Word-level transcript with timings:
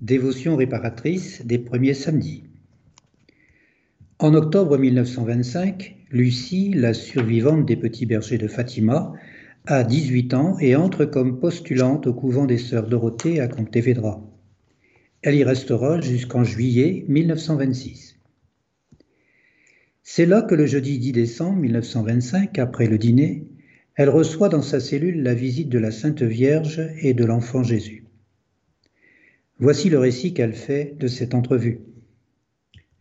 Dévotion 0.00 0.56
réparatrice 0.56 1.44
des 1.44 1.58
premiers 1.58 1.92
samedis. 1.92 2.44
En 4.18 4.32
octobre 4.32 4.78
1925, 4.78 5.94
Lucie, 6.10 6.72
la 6.72 6.94
survivante 6.94 7.66
des 7.66 7.76
petits 7.76 8.06
bergers 8.06 8.38
de 8.38 8.48
Fatima, 8.48 9.12
a 9.66 9.84
18 9.84 10.32
ans 10.32 10.56
et 10.58 10.74
entre 10.74 11.04
comme 11.04 11.38
postulante 11.38 12.06
au 12.06 12.14
couvent 12.14 12.46
des 12.46 12.56
sœurs 12.56 12.88
Dorothée 12.88 13.40
à 13.40 13.48
Comtevedra. 13.48 14.26
Elle 15.20 15.34
y 15.34 15.44
restera 15.44 16.00
jusqu'en 16.00 16.44
juillet 16.44 17.04
1926. 17.08 18.16
C'est 20.02 20.24
là 20.24 20.40
que 20.40 20.54
le 20.54 20.64
jeudi 20.64 20.98
10 20.98 21.12
décembre 21.12 21.58
1925, 21.58 22.58
après 22.58 22.86
le 22.86 22.96
dîner, 22.96 23.48
elle 23.96 24.08
reçoit 24.08 24.48
dans 24.48 24.62
sa 24.62 24.80
cellule 24.80 25.22
la 25.22 25.34
visite 25.34 25.68
de 25.68 25.78
la 25.78 25.90
Sainte 25.90 26.22
Vierge 26.22 26.88
et 27.02 27.12
de 27.12 27.24
l'Enfant 27.26 27.62
Jésus. 27.62 27.99
Voici 29.60 29.90
le 29.90 29.98
récit 29.98 30.32
qu'elle 30.32 30.54
fait 30.54 30.96
de 30.98 31.06
cette 31.06 31.34
entrevue. 31.34 31.80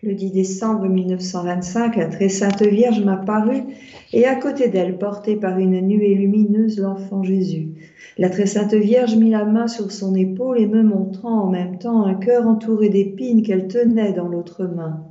Le 0.03 0.13
10 0.13 0.31
décembre 0.31 0.89
1925, 0.89 1.95
la 1.95 2.07
très 2.07 2.27
sainte 2.27 2.61
Vierge 2.61 3.01
m'apparut 3.01 3.63
et 4.11 4.25
à 4.25 4.35
côté 4.35 4.67
d'elle, 4.67 4.97
portée 4.97 5.37
par 5.37 5.57
une 5.57 5.79
nuée 5.79 6.15
lumineuse, 6.15 6.77
l'enfant 6.79 7.23
Jésus. 7.23 7.69
La 8.17 8.29
très 8.29 8.45
sainte 8.45 8.73
Vierge 8.73 9.15
mit 9.15 9.29
la 9.29 9.45
main 9.45 9.67
sur 9.67 9.89
son 9.89 10.13
épaule 10.15 10.59
et 10.59 10.67
me 10.67 10.83
montrant 10.83 11.43
en 11.43 11.49
même 11.49 11.79
temps 11.79 12.03
un 12.03 12.15
cœur 12.15 12.45
entouré 12.45 12.89
d'épines 12.89 13.41
qu'elle 13.41 13.69
tenait 13.69 14.11
dans 14.11 14.27
l'autre 14.27 14.65
main. 14.65 15.05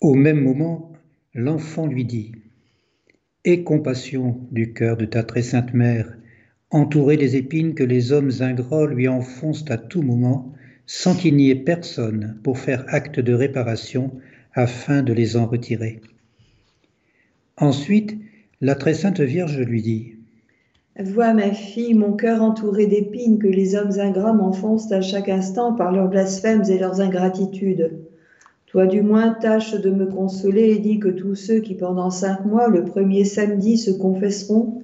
Au 0.00 0.14
même 0.14 0.40
moment, 0.40 0.90
l'enfant 1.34 1.86
lui 1.86 2.06
dit 2.06 2.32
Aie 3.44 3.62
compassion 3.62 4.40
du 4.50 4.72
cœur 4.72 4.96
de 4.96 5.04
ta 5.04 5.22
très 5.22 5.42
sainte 5.42 5.74
mère 5.74 6.16
entouré 6.70 7.16
des 7.16 7.36
épines 7.36 7.74
que 7.74 7.84
les 7.84 8.12
hommes 8.12 8.30
ingrats 8.40 8.86
lui 8.86 9.08
enfoncent 9.08 9.70
à 9.70 9.76
tout 9.76 10.02
moment, 10.02 10.52
sans 10.86 11.14
qu'il 11.14 11.36
n'y 11.36 11.50
ait 11.50 11.56
personne 11.56 12.36
pour 12.42 12.58
faire 12.58 12.84
acte 12.88 13.20
de 13.20 13.32
réparation 13.32 14.12
afin 14.54 15.02
de 15.02 15.12
les 15.12 15.36
en 15.36 15.46
retirer. 15.46 16.00
Ensuite, 17.56 18.16
la 18.60 18.74
très 18.74 18.94
sainte 18.94 19.20
Vierge 19.20 19.58
lui 19.58 19.82
dit 19.82 20.14
Vois, 20.98 21.32
ma 21.32 21.52
fille, 21.52 21.94
mon 21.94 22.12
cœur 22.12 22.42
entouré 22.42 22.86
d'épines 22.86 23.38
que 23.38 23.46
les 23.46 23.74
hommes 23.74 23.98
ingrats 23.98 24.32
m'enfoncent 24.32 24.92
à 24.92 25.00
chaque 25.00 25.28
instant 25.28 25.72
par 25.72 25.92
leurs 25.92 26.08
blasphèmes 26.08 26.64
et 26.68 26.78
leurs 26.78 27.00
ingratitudes. 27.00 27.92
Toi 28.66 28.86
du 28.86 29.02
moins 29.02 29.30
tâche 29.30 29.74
de 29.74 29.90
me 29.90 30.06
consoler 30.06 30.70
et 30.70 30.78
dis 30.78 31.00
que 31.00 31.08
tous 31.08 31.34
ceux 31.34 31.60
qui 31.60 31.74
pendant 31.74 32.10
cinq 32.10 32.44
mois, 32.44 32.68
le 32.68 32.84
premier 32.84 33.24
samedi, 33.24 33.78
se 33.78 33.90
confesseront, 33.90 34.82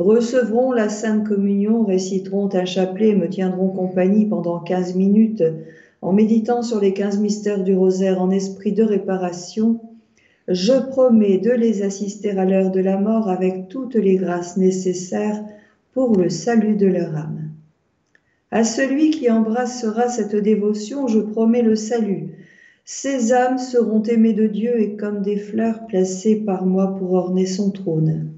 recevront 0.00 0.72
la 0.72 0.88
Sainte 0.88 1.28
Communion, 1.28 1.84
réciteront 1.84 2.48
un 2.54 2.64
chapelet 2.64 3.10
et 3.10 3.16
me 3.16 3.28
tiendront 3.28 3.68
compagnie 3.68 4.26
pendant 4.26 4.58
quinze 4.58 4.94
minutes 4.96 5.44
en 6.02 6.12
méditant 6.12 6.62
sur 6.62 6.80
les 6.80 6.94
quinze 6.94 7.18
mystères 7.18 7.62
du 7.62 7.74
rosaire 7.74 8.22
en 8.22 8.30
esprit 8.30 8.72
de 8.72 8.82
réparation, 8.82 9.80
je 10.48 10.72
promets 10.72 11.38
de 11.38 11.50
les 11.50 11.82
assister 11.82 12.30
à 12.30 12.44
l'heure 12.44 12.70
de 12.70 12.80
la 12.80 12.96
mort 12.96 13.28
avec 13.28 13.68
toutes 13.68 13.96
les 13.96 14.16
grâces 14.16 14.56
nécessaires 14.56 15.44
pour 15.92 16.16
le 16.16 16.30
salut 16.30 16.76
de 16.76 16.86
leur 16.86 17.14
âme. 17.14 17.50
À 18.50 18.64
celui 18.64 19.10
qui 19.10 19.30
embrassera 19.30 20.08
cette 20.08 20.34
dévotion, 20.34 21.06
je 21.06 21.20
promets 21.20 21.62
le 21.62 21.76
salut. 21.76 22.30
Ces 22.84 23.32
âmes 23.32 23.58
seront 23.58 24.02
aimées 24.02 24.32
de 24.32 24.46
Dieu 24.46 24.80
et 24.80 24.96
comme 24.96 25.22
des 25.22 25.36
fleurs 25.36 25.86
placées 25.86 26.36
par 26.36 26.66
moi 26.66 26.96
pour 26.98 27.12
orner 27.12 27.46
son 27.46 27.70
trône. 27.70 28.30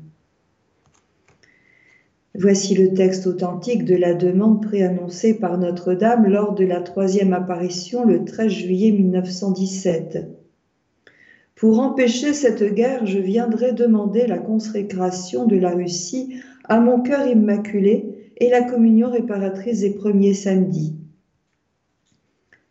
Voici 2.35 2.75
le 2.75 2.95
texte 2.95 3.27
authentique 3.27 3.85
de 3.85 3.95
la 3.95 4.15
demande 4.15 4.63
préannoncée 4.63 5.39
par 5.39 5.59
Notre-Dame 5.59 6.27
lors 6.27 6.55
de 6.55 6.65
la 6.65 6.81
troisième 6.81 7.35
apparition 7.35 8.07
le 8.07 8.25
13 8.25 8.51
juillet 8.51 8.91
1917. 8.91 10.31
Pour 11.55 11.79
empêcher 11.81 12.33
cette 12.33 12.65
guerre, 12.75 13.05
je 13.05 13.19
viendrai 13.19 13.73
demander 13.73 14.27
la 14.27 14.39
consécration 14.39 15.45
de 15.45 15.57
la 15.57 15.73
Russie 15.73 16.41
à 16.65 16.81
mon 16.81 17.03
cœur 17.03 17.27
immaculé 17.27 18.31
et 18.39 18.49
la 18.49 18.63
communion 18.63 19.11
réparatrice 19.11 19.81
des 19.81 19.93
premiers 19.93 20.33
samedis. 20.33 20.97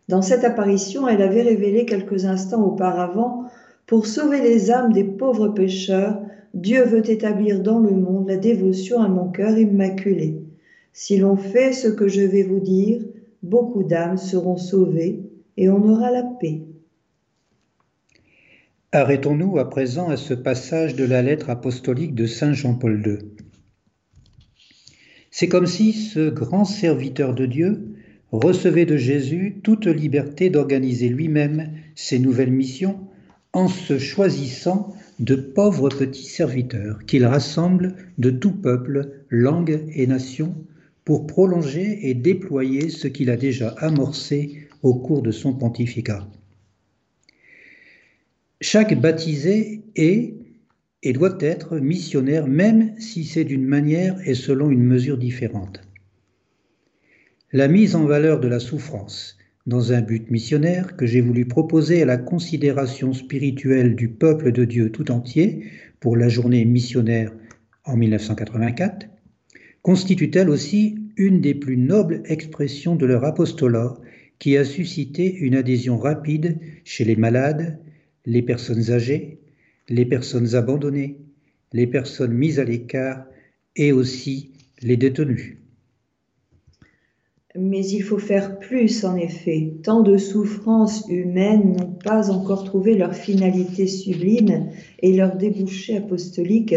Dans 0.08 0.24
cette 0.24 0.44
apparition, 0.44 1.08
elle 1.08 1.22
avait 1.22 1.44
révélé 1.44 1.86
quelques 1.86 2.26
instants 2.26 2.66
auparavant, 2.66 3.46
pour 3.86 4.08
sauver 4.08 4.42
les 4.42 4.72
âmes 4.72 4.92
des 4.92 5.04
pauvres 5.04 5.50
pécheurs, 5.50 6.20
Dieu 6.54 6.84
veut 6.84 7.10
établir 7.10 7.62
dans 7.62 7.80
le 7.80 7.92
monde 7.92 8.28
la 8.28 8.38
dévotion 8.38 9.02
à 9.02 9.08
mon 9.08 9.30
cœur 9.30 9.58
immaculé. 9.58 10.42
Si 10.94 11.18
l'on 11.18 11.38
fait 11.38 11.72
ce 11.72 11.88
que 11.88 12.08
je 12.08 12.22
vais 12.22 12.44
vous 12.44 12.60
dire, 12.60 13.02
beaucoup 13.42 13.84
d'âmes 13.84 14.18
seront 14.18 14.58
sauvées 14.58 15.22
et 15.58 15.70
on 15.70 15.88
aura 15.88 16.12
la 16.12 16.24
paix. 16.24 16.62
Arrêtons-nous 18.92 19.58
à 19.58 19.70
présent 19.70 20.10
à 20.10 20.18
ce 20.18 20.34
passage 20.34 20.96
de 20.96 21.06
la 21.06 21.22
lettre 21.22 21.50
apostolique 21.50 22.14
de 22.14 22.26
Saint 22.26 22.52
Jean-Paul 22.52 23.02
II. 23.06 23.20
C'est 25.30 25.48
comme 25.48 25.66
si 25.66 25.94
ce 25.94 26.30
grand 26.30 26.66
serviteur 26.66 27.34
de 27.34 27.46
Dieu 27.46 27.96
recevait 28.34 28.86
de 28.86 28.98
Jésus 28.98 29.62
toute 29.64 29.88
liberté 29.88 30.50
d'organiser 30.50 31.08
lui-même 31.08 31.72
ses 31.96 32.20
nouvelles 32.20 32.52
missions 32.52 33.00
en 33.54 33.70
se 33.70 33.98
choisissant 33.98 34.94
de 35.22 35.36
pauvres 35.36 35.90
petits 35.90 36.26
serviteurs 36.26 37.06
qu'il 37.06 37.26
rassemble 37.26 37.96
de 38.18 38.32
tout 38.32 38.52
peuple, 38.52 39.24
langue 39.30 39.86
et 39.94 40.08
nation 40.08 40.56
pour 41.06 41.28
prolonger 41.28 42.10
et 42.10 42.16
déployer 42.16 42.90
ce 42.90 43.08
qu'il 43.08 43.30
a 43.30 43.38
déjà 43.38 43.70
amorcé 43.78 44.68
au 44.82 44.96
cours 44.96 45.22
de 45.22 45.32
son 45.32 45.54
pontificat. 45.54 46.28
Chaque 48.62 49.00
baptisé 49.00 49.84
est 49.96 50.36
et 51.04 51.14
doit 51.14 51.38
être 51.40 51.78
missionnaire 51.78 52.48
même 52.48 52.94
si 53.00 53.24
c'est 53.24 53.44
d'une 53.44 53.66
manière 53.66 54.18
et 54.28 54.36
selon 54.36 54.72
une 54.72 54.84
mesure 54.84 55.18
différente. 55.18 55.82
La 57.52 57.68
mise 57.68 57.96
en 57.96 58.06
valeur 58.06 58.40
de 58.40 58.48
la 58.48 58.60
souffrance 58.60 59.38
dans 59.68 59.94
un 59.94 60.02
but 60.02 60.30
missionnaire 60.32 60.96
que 60.96 61.06
j'ai 61.06 61.22
voulu 61.22 61.46
proposer 61.46 62.02
à 62.02 62.06
la 62.06 62.18
considération 62.18 63.14
spirituelle 63.14 63.96
du 63.96 64.10
peuple 64.10 64.52
de 64.52 64.66
Dieu 64.66 64.92
tout 64.92 65.12
entier 65.12 65.66
pour 66.00 66.18
la 66.18 66.30
journée 66.30 66.66
missionnaire 66.66 67.32
en 67.86 67.96
1984, 67.96 69.08
constitue-t-elle 69.82 70.50
aussi 70.50 70.98
une 71.18 71.42
des 71.42 71.54
plus 71.54 71.78
nobles 71.78 72.24
expressions 72.26 72.96
de 72.96 73.06
leur 73.06 73.24
apostolat 73.24 73.98
qui 74.40 74.58
a 74.58 74.66
suscité 74.66 75.32
une 75.32 75.56
adhésion 75.56 75.98
rapide 75.98 76.60
chez 76.84 77.06
les 77.06 77.16
malades, 77.16 77.80
les 78.26 78.42
personnes 78.42 78.92
âgées, 78.92 79.40
les 79.90 80.06
personnes 80.06 80.56
abandonnées, 80.56 81.18
les 81.74 81.88
personnes 81.88 82.34
mises 82.34 82.60
à 82.60 82.64
l'écart 82.64 83.26
et 83.76 83.92
aussi 83.92 84.52
les 84.82 84.98
détenus. 84.98 85.58
Mais 87.58 87.86
il 87.86 88.02
faut 88.02 88.18
faire 88.18 88.60
plus, 88.60 89.04
en 89.04 89.18
effet. 89.18 89.74
Tant 89.84 90.02
de 90.02 90.18
souffrances 90.18 91.06
humaines 91.10 91.76
n'ont 91.78 91.98
pas 92.04 92.32
encore 92.32 92.64
trouvé 92.64 92.96
leur 92.96 93.14
finalité 93.14 93.88
sublime 93.88 94.70
et 95.00 95.14
leur 95.14 95.36
débouché 95.36 95.98
apostolique, 95.98 96.76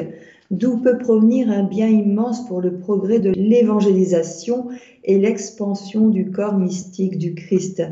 d'où 0.50 0.78
peut 0.78 0.98
provenir 0.98 1.48
un 1.48 1.62
bien 1.62 1.88
immense 1.88 2.46
pour 2.48 2.60
le 2.60 2.78
progrès 2.78 3.20
de 3.20 3.30
l'évangélisation 3.30 4.68
et 5.04 5.18
l'expansion 5.18 6.08
du 6.08 6.32
corps 6.32 6.58
mystique 6.58 7.18
du 7.18 7.34
Christ. 7.34 7.82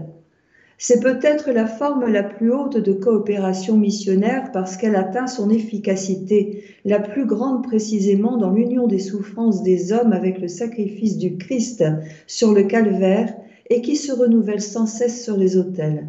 C'est 0.84 0.98
peut-être 0.98 1.52
la 1.52 1.68
forme 1.68 2.10
la 2.10 2.24
plus 2.24 2.52
haute 2.52 2.76
de 2.76 2.92
coopération 2.92 3.78
missionnaire 3.78 4.50
parce 4.52 4.76
qu'elle 4.76 4.96
atteint 4.96 5.28
son 5.28 5.48
efficacité, 5.48 6.64
la 6.84 6.98
plus 6.98 7.24
grande 7.24 7.62
précisément 7.62 8.36
dans 8.36 8.50
l'union 8.50 8.88
des 8.88 8.98
souffrances 8.98 9.62
des 9.62 9.92
hommes 9.92 10.12
avec 10.12 10.40
le 10.40 10.48
sacrifice 10.48 11.18
du 11.18 11.36
Christ 11.36 11.84
sur 12.26 12.52
le 12.52 12.64
calvaire 12.64 13.32
et 13.70 13.80
qui 13.80 13.94
se 13.94 14.10
renouvelle 14.10 14.60
sans 14.60 14.86
cesse 14.86 15.22
sur 15.22 15.36
les 15.36 15.56
autels. 15.56 16.08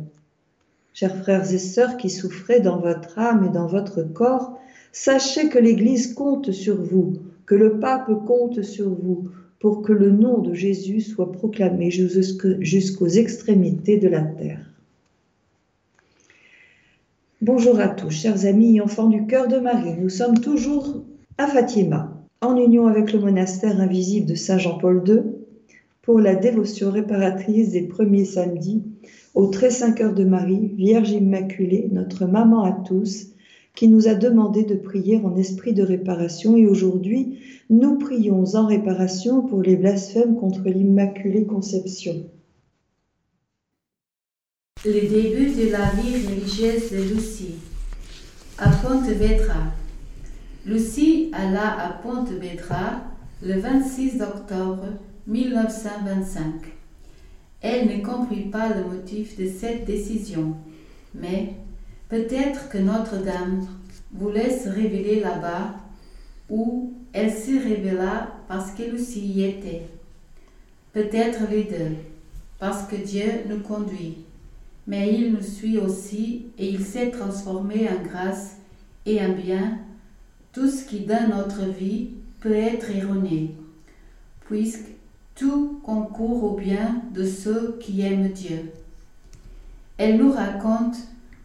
Chers 0.95 1.18
frères 1.18 1.53
et 1.53 1.59
sœurs 1.59 1.95
qui 1.97 2.09
souffrez 2.09 2.59
dans 2.59 2.80
votre 2.80 3.19
âme 3.19 3.45
et 3.47 3.53
dans 3.53 3.68
votre 3.68 4.01
corps, 4.01 4.59
sachez 4.92 5.50
que 5.50 5.59
l'Église 5.59 6.15
compte 6.15 6.50
sur 6.50 6.81
vous, 6.81 7.13
que 7.45 7.53
le 7.53 7.80
pape 7.80 8.09
compte 8.25 8.63
sur 8.63 8.89
vous, 8.89 9.30
pour 9.63 9.81
que 9.81 9.94
le 9.94 10.12
nom 10.12 10.39
de 10.39 10.53
Jésus 10.53 11.00
soit 11.00 11.31
proclamé 11.31 11.89
jusqu'aux 11.89 13.07
extrémités 13.07 13.97
de 13.97 14.09
la 14.09 14.21
terre. 14.21 14.72
Bonjour 17.45 17.81
à 17.81 17.90
tous, 17.90 18.10
chers 18.10 18.45
amis 18.45 18.78
et 18.78 18.80
enfants 18.80 19.10
du 19.10 19.25
cœur 19.25 19.50
de 19.50 19.57
Marie. 19.57 20.00
Nous 20.00 20.07
sommes 20.07 20.40
toujours 20.40 21.04
à 21.38 21.45
Fatima, 21.45 22.25
en 22.40 22.56
union 22.56 22.88
avec 22.88 23.12
le 23.12 23.19
monastère 23.19 23.81
invisible 23.81 24.28
de 24.28 24.36
Saint 24.36 24.57
Jean-Paul 24.57 25.04
II, 25.06 25.24
pour 26.04 26.22
la 26.22 26.36
dévotion 26.36 26.90
réparatrice 26.90 27.72
des 27.72 27.81
premiers 27.81 28.24
samedis 28.24 28.84
au 29.36 29.48
très 29.48 29.72
saint 29.72 29.92
cœur 29.92 30.13
de 30.13 30.24
Marie, 30.24 30.72
Vierge 30.78 31.12
Immaculée, 31.12 31.90
notre 31.92 32.28
maman 32.28 32.63
à 32.63 32.72
tous, 32.72 33.34
qui 33.75 33.90
nous 33.90 34.07
a 34.07 34.16
demandé 34.16 34.63
de 34.63 34.75
prier 34.75 35.18
en 35.18 35.36
esprit 35.36 35.74
de 35.74 35.84
réparation 35.84 36.56
et 36.56 36.66
aujourd'hui, 36.66 37.40
nous 37.69 37.98
prions 37.98 38.45
en 38.56 38.68
réparation 38.68 39.42
pour 39.42 39.62
les 39.62 39.75
blasphèmes 39.75 40.38
contre 40.38 40.63
l'Immaculée 40.69 41.45
Conception. 41.45 42.24
Le 44.85 45.00
début 45.00 45.50
de 45.51 45.71
la 45.71 45.91
vie 45.91 46.27
religieuse 46.27 46.91
de 46.91 46.97
Lucie. 46.97 47.56
À 48.57 48.69
Pointe-Vedra. 48.69 49.71
Lucie 50.65 51.31
alla 51.31 51.80
à 51.80 51.89
Pointe-Vedra 52.01 53.01
le 53.41 53.62
26 53.62 54.21
octobre 54.21 54.88
1925. 55.25 56.44
Elle 57.62 57.88
ne 57.88 58.06
comprit 58.06 58.50
pas 58.50 58.75
le 58.75 58.83
motif 58.83 59.38
de 59.38 59.47
cette 59.47 59.85
décision, 59.85 60.53
mais 61.15 61.53
peut-être 62.09 62.68
que 62.68 62.77
Notre-Dame 62.77 63.65
voulait 64.12 64.59
se 64.59 64.68
révéler 64.68 65.21
là-bas 65.21 65.75
ou 66.50 66.91
elle 67.13 67.31
se 67.31 67.51
révéla 67.51 68.33
parce 68.50 68.71
que 68.71 68.83
Lucie 68.83 69.27
y 69.27 69.45
était. 69.45 69.83
Peut-être 70.91 71.50
les 71.50 71.63
deux, 71.63 71.95
parce 72.59 72.85
que 72.85 72.97
Dieu 72.97 73.31
nous 73.47 73.59
conduit 73.59 74.22
mais 74.88 75.13
il 75.13 75.33
nous 75.33 75.41
suit 75.41 75.77
aussi 75.77 76.47
et 76.57 76.69
il 76.69 76.83
s'est 76.83 77.12
transformé 77.12 77.88
en 77.89 78.03
grâce 78.03 78.57
et 79.06 79.24
en 79.24 79.33
bien 79.33 79.80
tout 80.51 80.69
ce 80.69 80.85
qui 80.85 81.01
dans 81.01 81.30
notre 81.30 81.65
vie 81.65 82.09
peut 82.39 82.53
être 82.53 82.89
erroné, 82.91 83.56
puisque 84.45 84.89
tout 85.35 85.80
concourt 85.83 86.44
au 86.44 86.56
bien 86.56 87.01
de 87.13 87.25
ceux 87.25 87.77
qui 87.80 88.01
aiment 88.01 88.30
Dieu. 88.30 88.71
Elle 89.97 90.18
nous 90.18 90.31
raconte 90.31 90.97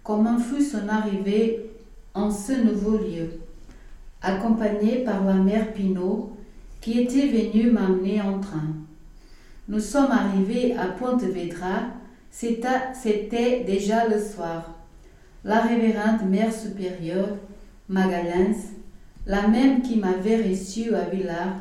comment 0.02 0.38
fut 0.38 0.62
son 0.62 0.88
arrivée 0.88 1.70
en 2.14 2.30
ce 2.30 2.52
nouveau 2.52 2.98
lieu, 2.98 3.30
accompagnée 4.20 5.04
par 5.04 5.24
la 5.24 5.34
mère 5.34 5.72
Pinault 5.72 6.32
qui 6.80 7.00
était 7.00 7.28
venue 7.28 7.70
m'amener 7.70 8.20
en 8.20 8.40
train. 8.40 8.74
Nous 9.68 9.80
sommes 9.80 10.10
arrivés 10.10 10.74
à 10.76 10.88
Pointe-Védra 10.88 11.82
c'était 12.30 13.64
déjà 13.64 14.06
le 14.08 14.20
soir. 14.20 14.74
La 15.44 15.60
révérende 15.60 16.28
mère 16.28 16.52
supérieure, 16.52 17.36
Magalhães, 17.88 18.72
la 19.26 19.46
même 19.48 19.82
qui 19.82 19.96
m'avait 19.96 20.42
reçu 20.42 20.94
à 20.94 21.08
Villars, 21.08 21.56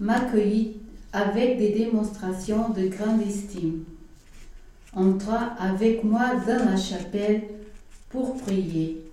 m'accueillit 0.00 0.76
avec 1.12 1.58
des 1.58 1.70
démonstrations 1.70 2.70
de 2.70 2.88
grande 2.88 3.22
estime. 3.22 3.84
Entra 4.94 5.54
avec 5.58 6.04
moi 6.04 6.36
dans 6.46 6.64
la 6.64 6.76
chapelle 6.76 7.42
pour 8.10 8.36
prier. 8.36 9.04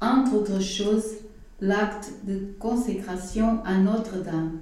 Entre 0.00 0.34
autres 0.34 0.60
choses, 0.60 1.16
l'acte 1.60 2.12
de 2.24 2.54
consécration 2.58 3.58
à 3.64 3.76
Notre-Dame. 3.78 4.58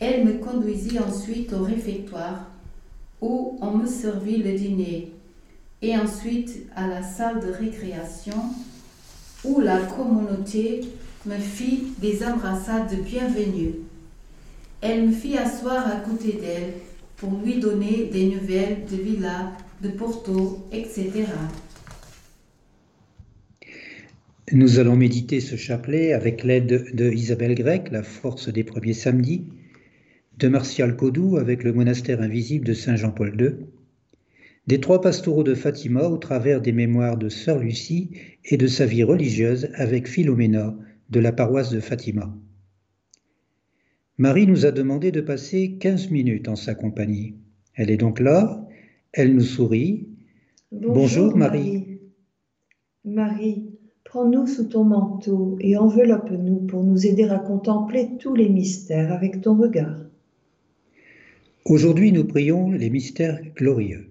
Elle 0.00 0.24
me 0.24 0.32
conduisit 0.34 0.98
ensuite 0.98 1.52
au 1.52 1.62
réfectoire 1.62 2.51
où 3.22 3.56
on 3.62 3.70
me 3.70 3.86
servit 3.86 4.42
le 4.42 4.52
dîner, 4.52 5.12
et 5.80 5.96
ensuite 5.96 6.66
à 6.76 6.88
la 6.88 7.02
salle 7.02 7.40
de 7.40 7.52
récréation, 7.52 8.36
où 9.44 9.60
la 9.60 9.78
communauté 9.78 10.82
me 11.24 11.38
fit 11.38 11.94
des 12.00 12.24
embrassades 12.24 12.90
de 12.90 13.00
bienvenue. 13.00 13.74
Elle 14.80 15.06
me 15.08 15.12
fit 15.12 15.38
asseoir 15.38 15.86
à 15.86 16.00
côté 16.00 16.32
d'elle 16.32 16.74
pour 17.16 17.30
lui 17.44 17.60
donner 17.60 18.10
des 18.12 18.26
nouvelles 18.26 18.78
de 18.90 18.96
Villa, 18.96 19.52
de 19.80 19.88
Porto, 19.88 20.66
etc. 20.72 21.10
Nous 24.50 24.80
allons 24.80 24.96
méditer 24.96 25.40
ce 25.40 25.54
chapelet 25.54 26.12
avec 26.12 26.42
l'aide 26.42 26.92
de 26.92 27.10
Isabelle 27.10 27.54
Grec, 27.54 27.90
la 27.92 28.02
force 28.02 28.48
des 28.48 28.64
premiers 28.64 28.92
samedis, 28.92 29.44
de 30.42 30.48
Martial 30.48 30.96
Codou 30.96 31.36
avec 31.36 31.62
le 31.62 31.72
monastère 31.72 32.20
invisible 32.20 32.66
de 32.66 32.72
Saint 32.72 32.96
Jean-Paul 32.96 33.40
II, 33.40 33.66
des 34.66 34.80
trois 34.80 35.00
pastoraux 35.00 35.44
de 35.44 35.54
Fatima 35.54 36.08
au 36.08 36.16
travers 36.16 36.60
des 36.60 36.72
mémoires 36.72 37.16
de 37.16 37.28
Sœur 37.28 37.60
Lucie 37.60 38.10
et 38.44 38.56
de 38.56 38.66
sa 38.66 38.84
vie 38.84 39.04
religieuse 39.04 39.68
avec 39.74 40.08
Philoména 40.08 40.76
de 41.10 41.20
la 41.20 41.30
paroisse 41.30 41.70
de 41.70 41.78
Fatima. 41.78 42.36
Marie 44.18 44.48
nous 44.48 44.66
a 44.66 44.72
demandé 44.72 45.12
de 45.12 45.20
passer 45.20 45.76
15 45.78 46.10
minutes 46.10 46.48
en 46.48 46.56
sa 46.56 46.74
compagnie. 46.74 47.36
Elle 47.76 47.92
est 47.92 47.96
donc 47.96 48.18
là, 48.18 48.66
elle 49.12 49.36
nous 49.36 49.42
sourit. 49.42 50.08
Bonjour, 50.72 51.36
Marie. 51.36 52.00
Marie, 53.04 53.70
prends-nous 54.02 54.48
sous 54.48 54.64
ton 54.64 54.82
manteau 54.82 55.56
et 55.60 55.76
enveloppe-nous 55.76 56.66
pour 56.66 56.82
nous 56.82 57.06
aider 57.06 57.28
à 57.28 57.38
contempler 57.38 58.16
tous 58.18 58.34
les 58.34 58.48
mystères 58.48 59.12
avec 59.12 59.40
ton 59.40 59.56
regard. 59.56 60.02
Aujourd'hui, 61.64 62.10
nous 62.10 62.24
prions 62.24 62.72
les 62.72 62.90
mystères 62.90 63.40
glorieux. 63.54 64.08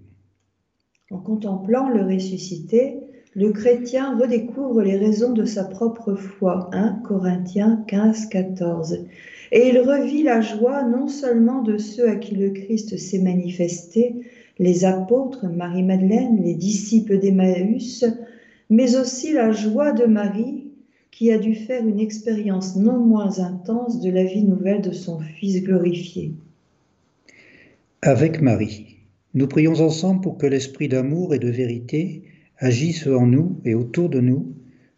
En 1.11 1.17
contemplant 1.17 1.89
le 1.89 2.01
ressuscité, 2.05 2.95
le 3.35 3.51
chrétien 3.51 4.17
redécouvre 4.17 4.81
les 4.81 4.95
raisons 4.95 5.33
de 5.33 5.43
sa 5.43 5.65
propre 5.65 6.15
foi. 6.15 6.69
1 6.71 7.01
Corinthiens 7.03 7.83
15, 7.89 8.27
14. 8.27 9.05
Et 9.51 9.67
il 9.67 9.79
revit 9.79 10.23
la 10.23 10.39
joie 10.39 10.83
non 10.83 11.09
seulement 11.09 11.61
de 11.61 11.77
ceux 11.77 12.07
à 12.07 12.15
qui 12.15 12.35
le 12.35 12.51
Christ 12.51 12.97
s'est 12.97 13.21
manifesté, 13.21 14.15
les 14.57 14.85
apôtres, 14.85 15.45
Marie-Madeleine, 15.47 16.41
les 16.41 16.55
disciples 16.55 17.19
d'Emmaüs, 17.19 18.05
mais 18.69 18.95
aussi 18.95 19.33
la 19.33 19.51
joie 19.51 19.91
de 19.91 20.05
Marie, 20.05 20.69
qui 21.11 21.33
a 21.33 21.37
dû 21.37 21.55
faire 21.55 21.85
une 21.85 21.99
expérience 21.99 22.77
non 22.77 22.97
moins 22.97 23.39
intense 23.39 23.99
de 23.99 24.09
la 24.09 24.23
vie 24.23 24.45
nouvelle 24.45 24.81
de 24.81 24.93
son 24.93 25.19
Fils 25.19 25.61
glorifié. 25.61 26.33
Avec 28.03 28.41
Marie, 28.41 28.97
nous 29.35 29.47
prions 29.47 29.79
ensemble 29.79 30.21
pour 30.21 30.39
que 30.39 30.47
l'esprit 30.47 30.87
d'amour 30.87 31.35
et 31.35 31.39
de 31.39 31.49
vérité 31.49 32.23
agisse 32.57 33.05
en 33.05 33.27
nous 33.27 33.61
et 33.63 33.75
autour 33.75 34.09
de 34.09 34.19
nous, 34.19 34.55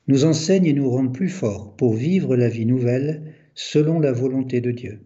nous 0.07 0.23
enseigne 0.23 0.67
et 0.67 0.73
nous 0.73 0.89
rende 0.89 1.13
plus 1.13 1.27
forts 1.27 1.75
pour 1.75 1.95
vivre 1.95 2.37
la 2.37 2.47
vie 2.47 2.65
nouvelle 2.65 3.33
selon 3.55 3.99
la 3.99 4.13
volonté 4.13 4.61
de 4.61 4.71
Dieu. 4.71 5.01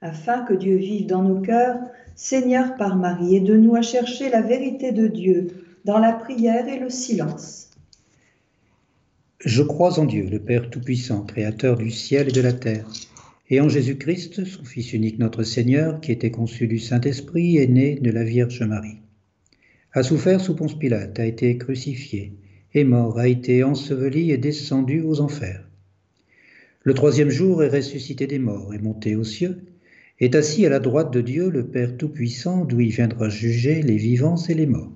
Afin 0.00 0.42
que 0.44 0.54
Dieu 0.54 0.76
vive 0.76 1.06
dans 1.06 1.22
nos 1.22 1.42
cœurs, 1.42 1.76
Seigneur 2.14 2.74
par 2.76 2.96
Marie, 2.96 3.36
aide-nous 3.36 3.74
à 3.74 3.82
chercher 3.82 4.30
la 4.30 4.40
vérité 4.40 4.92
de 4.92 5.08
Dieu 5.08 5.48
dans 5.84 5.98
la 5.98 6.14
prière 6.14 6.68
et 6.68 6.78
le 6.78 6.88
silence. 6.88 7.70
Je 9.40 9.62
crois 9.62 9.98
en 9.98 10.06
Dieu, 10.06 10.26
le 10.30 10.38
Père 10.38 10.70
Tout-Puissant, 10.70 11.22
Créateur 11.22 11.76
du 11.76 11.90
ciel 11.90 12.30
et 12.30 12.32
de 12.32 12.40
la 12.40 12.54
terre 12.54 12.86
et 13.50 13.60
en 13.60 13.68
Jésus-Christ, 13.68 14.44
son 14.44 14.64
Fils 14.64 14.92
unique 14.92 15.18
notre 15.18 15.42
Seigneur, 15.42 16.00
qui 16.00 16.12
était 16.12 16.30
conçu 16.30 16.68
du 16.68 16.78
Saint-Esprit, 16.78 17.56
est 17.56 17.66
né 17.66 17.98
de 18.00 18.12
la 18.12 18.22
Vierge 18.22 18.62
Marie. 18.62 19.00
A 19.92 20.04
souffert 20.04 20.40
sous 20.40 20.54
Ponce 20.54 20.78
Pilate, 20.78 21.18
a 21.18 21.26
été 21.26 21.58
crucifié, 21.58 22.32
est 22.74 22.84
mort, 22.84 23.18
a 23.18 23.26
été 23.26 23.64
enseveli 23.64 24.30
et 24.30 24.38
descendu 24.38 25.02
aux 25.02 25.20
enfers. 25.20 25.64
Le 26.84 26.94
troisième 26.94 27.28
jour 27.28 27.64
est 27.64 27.68
ressuscité 27.68 28.28
des 28.28 28.38
morts, 28.38 28.72
est 28.72 28.82
monté 28.82 29.16
aux 29.16 29.24
cieux, 29.24 29.58
est 30.20 30.36
assis 30.36 30.64
à 30.64 30.68
la 30.68 30.78
droite 30.78 31.12
de 31.12 31.20
Dieu, 31.20 31.50
le 31.50 31.66
Père 31.66 31.96
Tout-Puissant, 31.96 32.64
d'où 32.64 32.78
il 32.80 32.90
viendra 32.90 33.28
juger 33.28 33.82
les 33.82 33.96
vivants 33.96 34.36
et 34.48 34.54
les 34.54 34.66
morts. 34.66 34.92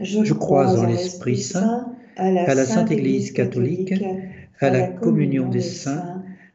Je, 0.00 0.32
crois 0.32 0.78
en 0.78 0.86
l'Esprit 0.86 1.38
Saint, 1.38 1.92
à 2.16 2.30
la, 2.30 2.64
Sainte 2.64 2.92
Église 2.92 3.32
catholique, 3.32 3.94
à 4.60 4.70
la 4.70 4.86
communion 4.86 5.48
des 5.48 5.60
saints, 5.60 6.13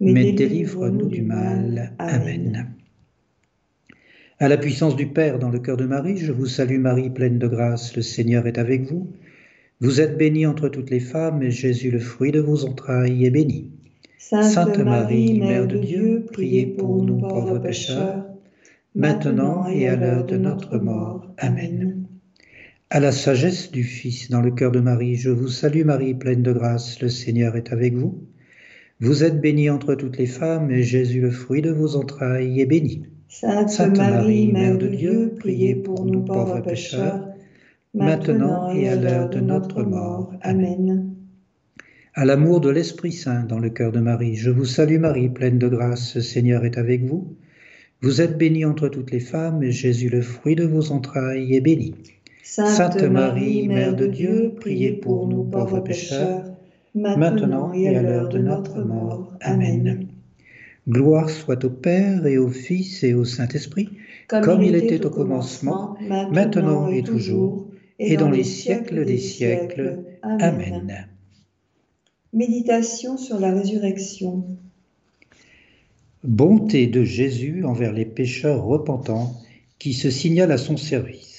mais 0.00 0.32
délivre-nous 0.32 1.08
du 1.08 1.22
mal. 1.22 1.92
Amen. 1.98 2.68
À 4.38 4.48
la 4.48 4.58
puissance 4.58 4.96
du 4.96 5.06
Père 5.06 5.38
dans 5.38 5.48
le 5.48 5.58
cœur 5.58 5.78
de 5.78 5.86
Marie, 5.86 6.18
je 6.18 6.30
vous 6.30 6.46
salue 6.46 6.78
Marie, 6.78 7.08
pleine 7.08 7.38
de 7.38 7.48
grâce, 7.48 7.96
le 7.96 8.02
Seigneur 8.02 8.46
est 8.46 8.58
avec 8.58 8.82
vous. 8.82 9.10
Vous 9.80 10.00
êtes 10.00 10.18
bénie 10.18 10.46
entre 10.46 10.68
toutes 10.68 10.90
les 10.90 11.00
femmes, 11.00 11.42
et 11.42 11.50
Jésus, 11.50 11.90
le 11.90 11.98
fruit 11.98 12.32
de 12.32 12.40
vos 12.40 12.64
entrailles, 12.64 13.24
est 13.24 13.30
béni. 13.30 13.70
Sainte, 14.18 14.78
Marie, 14.78 15.40
Mère 15.40 15.66
de 15.66 15.78
Dieu, 15.78 16.26
priez 16.32 16.66
pour 16.66 17.02
nous 17.02 17.18
pauvres 17.18 17.58
pécheurs, 17.58 18.26
maintenant 18.94 19.68
et 19.68 19.88
à 19.88 19.96
l'heure 19.96 20.26
de 20.26 20.36
notre 20.36 20.78
mort. 20.78 21.32
Amen. 21.38 22.06
À 22.90 23.00
la 23.00 23.12
sagesse 23.12 23.70
du 23.70 23.84
Fils 23.84 24.30
dans 24.30 24.42
le 24.42 24.50
cœur 24.50 24.70
de 24.70 24.80
Marie, 24.80 25.16
je 25.16 25.30
vous 25.30 25.48
salue 25.48 25.84
Marie, 25.84 26.14
pleine 26.14 26.42
de 26.42 26.52
grâce, 26.52 27.00
le 27.00 27.08
Seigneur 27.08 27.56
est 27.56 27.72
avec 27.72 27.94
vous. 27.94 28.26
Vous 28.98 29.24
êtes 29.24 29.42
bénie 29.42 29.68
entre 29.68 29.94
toutes 29.94 30.16
les 30.16 30.26
femmes, 30.26 30.70
et 30.70 30.82
Jésus, 30.82 31.20
le 31.20 31.30
fruit 31.30 31.60
de 31.60 31.70
vos 31.70 31.96
entrailles, 31.96 32.62
est 32.62 32.66
béni. 32.66 33.02
Sainte, 33.28 33.78
Marie, 33.94 34.50
Mère 34.50 34.78
de 34.78 34.86
Dieu, 34.86 35.34
priez 35.38 35.74
pour 35.74 36.06
nous 36.06 36.22
pauvres 36.22 36.60
pécheurs, 36.60 37.28
maintenant 37.92 38.70
et 38.70 38.88
à 38.88 38.96
l'heure 38.96 39.28
de 39.28 39.40
notre 39.40 39.82
mort. 39.82 40.32
Amen. 40.40 41.12
À 42.14 42.24
l'amour 42.24 42.62
de 42.62 42.70
l'Esprit 42.70 43.12
Saint 43.12 43.44
dans 43.44 43.58
le 43.58 43.68
cœur 43.68 43.92
de 43.92 44.00
Marie, 44.00 44.34
je 44.34 44.50
vous 44.50 44.64
salue 44.64 44.98
Marie, 44.98 45.28
pleine 45.28 45.58
de 45.58 45.68
grâce, 45.68 46.14
le 46.14 46.22
Seigneur 46.22 46.64
est 46.64 46.78
avec 46.78 47.04
vous. 47.04 47.36
Vous 48.00 48.22
êtes 48.22 48.38
bénie 48.38 48.64
entre 48.64 48.88
toutes 48.88 49.10
les 49.10 49.20
femmes, 49.20 49.62
et 49.62 49.72
Jésus, 49.72 50.08
le 50.08 50.22
fruit 50.22 50.56
de 50.56 50.64
vos 50.64 50.90
entrailles, 50.90 51.54
est 51.54 51.60
béni. 51.60 51.94
Sainte 52.42 53.02
Marie, 53.02 53.68
Mère 53.68 53.94
de 53.94 54.06
Dieu, 54.06 54.54
priez 54.58 54.92
pour 54.92 55.28
nous 55.28 55.44
pauvres 55.44 55.80
pécheurs, 55.80 56.55
maintenant 56.96 57.72
et 57.72 57.94
à 57.94 58.02
l'heure 58.02 58.28
de 58.28 58.38
notre 58.38 58.82
mort. 58.82 59.32
Amen. 59.40 60.08
Gloire 60.88 61.30
soit 61.30 61.64
au 61.64 61.70
Père 61.70 62.26
et 62.26 62.38
au 62.38 62.48
Fils 62.48 63.02
et 63.04 63.12
au 63.14 63.24
Saint-Esprit, 63.24 63.90
comme, 64.28 64.62
il 64.62 64.74
était 64.74 65.04
au 65.04 65.10
commencement, 65.10 65.96
maintenant 66.00 66.88
et 66.88 67.02
toujours, 67.02 67.68
et 67.98 68.16
dans 68.16 68.30
les 68.30 68.44
siècles 68.44 69.04
des 69.04 69.18
siècles. 69.18 70.04
Amen. 70.22 71.08
Méditation 72.32 73.16
sur 73.16 73.38
la 73.40 73.52
résurrection. 73.52 74.44
Bonté 76.24 76.86
de 76.86 77.04
Jésus 77.04 77.64
envers 77.64 77.92
les 77.92 78.04
pécheurs 78.04 78.64
repentants 78.64 79.32
qui 79.78 79.92
se 79.92 80.10
signalent 80.10 80.52
à 80.52 80.58
son 80.58 80.76
service. 80.76 81.35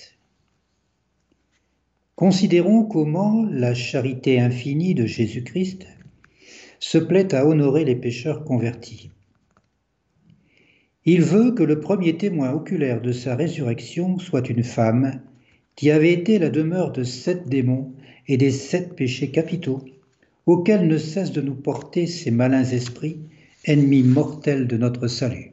Considérons 2.17 2.83
comment 2.83 3.45
la 3.45 3.75
charité 3.75 4.39
infinie 4.39 4.95
de 4.95 5.05
Jésus-Christ 5.05 5.86
se 6.79 6.97
plaît 6.97 7.36
à 7.36 7.45
honorer 7.45 7.86
les 7.86 7.95
pécheurs 7.95 8.43
convertis. 8.43 9.12
Il 11.05 11.21
veut 11.21 11.51
que 11.51 11.62
le 11.62 11.79
premier 11.79 12.17
témoin 12.17 12.53
oculaire 12.53 13.01
de 13.01 13.12
sa 13.12 13.36
résurrection 13.36 14.17
soit 14.17 14.50
une 14.50 14.63
femme 14.63 15.21
qui 15.75 15.91
avait 15.91 16.12
été 16.12 16.39
la 16.39 16.50
demeure 16.50 16.91
de 16.91 17.03
sept 17.03 17.47
démons 17.47 17.93
et 18.27 18.38
des 18.38 18.50
sept 18.50 18.95
péchés 18.95 19.29
capitaux 19.29 19.86
auquel 20.47 20.88
ne 20.88 20.97
cessent 20.97 21.33
de 21.33 21.41
nous 21.41 21.53
porter 21.53 22.07
ces 22.07 22.31
malins 22.31 22.65
esprits, 22.65 23.19
ennemis 23.63 24.01
mortels 24.01 24.65
de 24.65 24.77
notre 24.77 25.07
salut. 25.07 25.51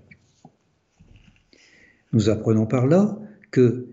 Nous 2.15 2.31
apprenons 2.31 2.65
par 2.65 2.87
là 2.87 3.19
que 3.51 3.89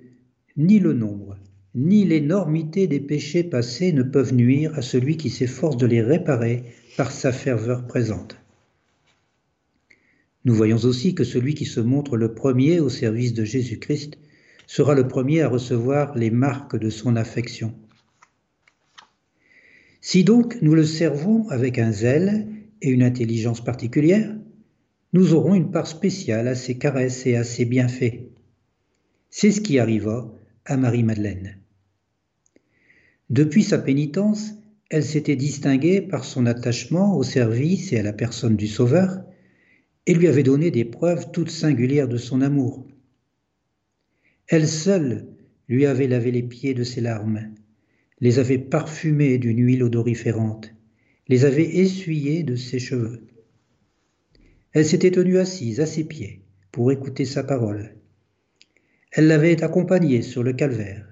ni 0.55 0.79
le 0.79 0.93
nombre, 0.93 1.35
ni 1.73 2.03
l'énormité 2.03 2.87
des 2.87 2.99
péchés 2.99 3.43
passés 3.43 3.93
ne 3.93 4.03
peuvent 4.03 4.33
nuire 4.33 4.77
à 4.77 4.81
celui 4.81 5.17
qui 5.17 5.29
s'efforce 5.29 5.77
de 5.77 5.85
les 5.85 6.01
réparer 6.01 6.63
par 6.97 7.11
sa 7.11 7.31
ferveur 7.31 7.87
présente. 7.87 8.37
Nous 10.43 10.53
voyons 10.53 10.77
aussi 10.77 11.15
que 11.15 11.23
celui 11.23 11.53
qui 11.53 11.65
se 11.65 11.79
montre 11.79 12.17
le 12.17 12.33
premier 12.33 12.79
au 12.79 12.89
service 12.89 13.33
de 13.33 13.45
Jésus-Christ 13.45 14.17
sera 14.67 14.95
le 14.95 15.07
premier 15.07 15.41
à 15.41 15.49
recevoir 15.49 16.17
les 16.17 16.31
marques 16.31 16.77
de 16.77 16.89
son 16.89 17.15
affection. 17.15 17.73
Si 20.01 20.23
donc 20.23 20.57
nous 20.61 20.73
le 20.73 20.83
servons 20.83 21.47
avec 21.49 21.77
un 21.77 21.91
zèle 21.91 22.47
et 22.81 22.89
une 22.89 23.03
intelligence 23.03 23.63
particulière, 23.63 24.35
nous 25.13 25.33
aurons 25.35 25.53
une 25.53 25.71
part 25.71 25.87
spéciale 25.87 26.47
à 26.47 26.55
ses 26.55 26.77
caresses 26.77 27.25
et 27.27 27.35
à 27.35 27.43
ses 27.43 27.65
bienfaits. 27.65 28.23
C'est 29.29 29.51
ce 29.51 29.61
qui 29.61 29.77
arriva 29.77 30.33
à 30.65 30.77
Marie-Madeleine. 30.77 31.60
Depuis 33.31 33.63
sa 33.63 33.77
pénitence, 33.77 34.55
elle 34.89 35.05
s'était 35.05 35.37
distinguée 35.37 36.01
par 36.01 36.25
son 36.25 36.45
attachement 36.45 37.15
au 37.15 37.23
service 37.23 37.93
et 37.93 37.99
à 37.99 38.03
la 38.03 38.11
personne 38.11 38.57
du 38.57 38.67
Sauveur, 38.67 39.23
et 40.05 40.13
lui 40.13 40.27
avait 40.27 40.43
donné 40.43 40.69
des 40.69 40.83
preuves 40.83 41.31
toutes 41.31 41.49
singulières 41.49 42.09
de 42.09 42.17
son 42.17 42.41
amour. 42.41 42.85
Elle 44.47 44.67
seule 44.67 45.27
lui 45.69 45.85
avait 45.85 46.09
lavé 46.09 46.33
les 46.33 46.43
pieds 46.43 46.73
de 46.73 46.83
ses 46.83 46.99
larmes, 46.99 47.53
les 48.19 48.37
avait 48.37 48.57
parfumés 48.57 49.37
d'une 49.37 49.65
huile 49.65 49.83
odoriférante, 49.83 50.73
les 51.29 51.45
avait 51.45 51.77
essuyés 51.77 52.43
de 52.43 52.57
ses 52.57 52.79
cheveux. 52.79 53.27
Elle 54.73 54.85
s'était 54.85 55.11
tenue 55.11 55.37
assise 55.37 55.79
à 55.79 55.85
ses 55.85 56.03
pieds 56.03 56.41
pour 56.73 56.91
écouter 56.91 57.23
sa 57.23 57.45
parole. 57.45 57.95
Elle 59.13 59.27
l'avait 59.27 59.63
accompagné 59.63 60.21
sur 60.21 60.43
le 60.43 60.51
calvaire. 60.51 61.10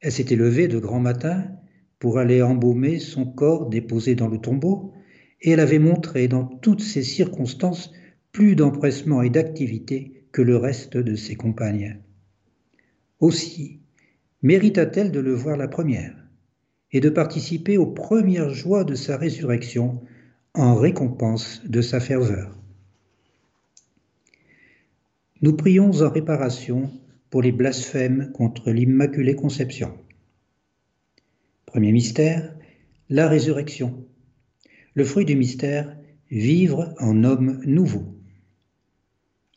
Elle 0.00 0.12
s'était 0.12 0.36
levée 0.36 0.68
de 0.68 0.78
grand 0.78 1.00
matin 1.00 1.44
pour 1.98 2.18
aller 2.18 2.42
embaumer 2.42 2.98
son 2.98 3.26
corps 3.26 3.68
déposé 3.68 4.14
dans 4.14 4.28
le 4.28 4.38
tombeau, 4.38 4.92
et 5.42 5.50
elle 5.50 5.60
avait 5.60 5.78
montré 5.78 6.28
dans 6.28 6.44
toutes 6.44 6.82
ces 6.82 7.02
circonstances 7.02 7.92
plus 8.32 8.56
d'empressement 8.56 9.22
et 9.22 9.30
d'activité 9.30 10.24
que 10.32 10.42
le 10.42 10.56
reste 10.56 10.96
de 10.96 11.14
ses 11.14 11.34
compagnes. 11.34 11.98
Aussi, 13.18 13.80
mérita-t-elle 14.42 15.12
de 15.12 15.20
le 15.20 15.34
voir 15.34 15.56
la 15.56 15.68
première 15.68 16.16
et 16.92 17.00
de 17.00 17.10
participer 17.10 17.76
aux 17.76 17.86
premières 17.86 18.50
joies 18.50 18.84
de 18.84 18.94
sa 18.94 19.16
résurrection 19.16 20.00
en 20.54 20.74
récompense 20.74 21.62
de 21.66 21.82
sa 21.82 22.00
ferveur. 22.00 22.56
Nous 25.42 25.56
prions 25.56 25.90
en 26.02 26.10
réparation 26.10 26.90
pour 27.30 27.42
les 27.42 27.52
blasphèmes 27.52 28.32
contre 28.32 28.70
l'Immaculée 28.70 29.36
Conception. 29.36 29.92
Premier 31.64 31.92
mystère, 31.92 32.54
la 33.08 33.28
résurrection. 33.28 34.04
Le 34.94 35.04
fruit 35.04 35.24
du 35.24 35.36
mystère, 35.36 35.96
vivre 36.30 36.92
en 36.98 37.22
homme 37.22 37.60
nouveau. 37.64 38.02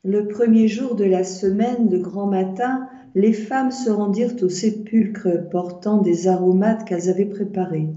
Le 0.04 0.28
premier 0.28 0.68
jour 0.68 0.96
de 0.96 1.06
la 1.06 1.24
semaine 1.24 1.90
de 1.90 1.98
grand 1.98 2.28
matin, 2.28 2.88
les 3.16 3.34
femmes 3.34 3.72
se 3.72 3.90
rendirent 3.90 4.36
au 4.44 4.50
sépulcre 4.50 5.50
portant 5.50 6.02
des 6.02 6.28
aromates 6.28 6.86
qu'elles 6.86 7.10
avaient 7.10 7.26
préparés. 7.26 7.88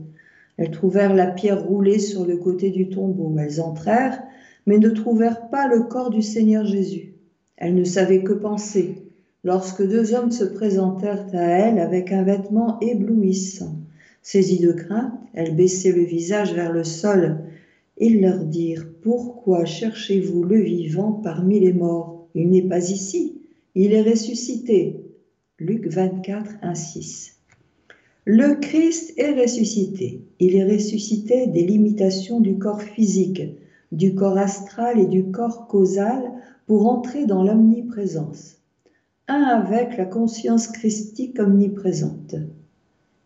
Elles 0.57 0.71
trouvèrent 0.71 1.15
la 1.15 1.27
pierre 1.27 1.63
roulée 1.63 1.99
sur 1.99 2.25
le 2.25 2.39
côté 2.39 2.71
du 2.71 2.89
tombeau. 2.89 3.35
Elles 3.39 3.61
entrèrent, 3.61 4.23
mais 4.65 4.79
ne 4.79 4.89
trouvèrent 4.89 5.51
pas 5.51 5.69
le 5.69 5.83
corps 5.83 6.11
du 6.11 6.23
Seigneur 6.23 6.65
Jésus. 6.65 7.15
Elles 7.57 7.75
ne 7.75 7.85
savaient 7.85 8.23
que 8.23 8.33
penser, 8.33 9.06
lorsque 9.47 9.87
deux 9.87 10.13
hommes 10.13 10.33
se 10.33 10.43
présentèrent 10.43 11.29
à 11.33 11.41
elles 11.41 11.79
avec 11.79 12.11
un 12.11 12.25
vêtement 12.25 12.81
éblouissant. 12.81 13.77
Saisies 14.21 14.59
de 14.59 14.73
crainte, 14.73 15.13
elles 15.35 15.55
baissaient 15.55 15.93
le 15.93 16.03
visage 16.03 16.53
vers 16.53 16.73
le 16.73 16.83
sol. 16.83 17.45
Ils 17.97 18.21
leur 18.21 18.45
dirent, 18.45 18.89
Pourquoi 19.03 19.65
cherchez-vous 19.65 20.43
le 20.43 20.61
vivant 20.61 21.13
parmi 21.13 21.61
les 21.61 21.73
morts? 21.73 22.27
Il 22.35 22.51
n'est 22.51 22.67
pas 22.67 22.91
ici, 22.91 23.41
il 23.77 23.93
est 23.93 24.03
ressuscité. 24.03 25.05
Luc 25.61 25.87
24, 25.87 26.57
1, 26.63 26.75
6. 26.75 27.37
Le 28.25 28.57
Christ 28.57 29.15
est 29.17 29.41
ressuscité. 29.41 30.23
Il 30.41 30.57
est 30.57 30.65
ressuscité 30.65 31.47
des 31.47 31.65
limitations 31.65 32.41
du 32.41 32.59
corps 32.59 32.83
physique, 32.83 33.43
du 33.93 34.17
corps 34.17 34.39
astral 34.39 34.99
et 34.99 35.07
du 35.07 35.31
corps 35.31 35.69
causal 35.69 36.33
pour 36.67 36.91
entrer 36.91 37.27
dans 37.27 37.45
l'omniprésence. 37.45 38.56
Un 39.29 39.43
avec 39.43 39.97
la 39.97 40.05
conscience 40.05 40.69
christique 40.69 41.41
omniprésente. 41.41 42.37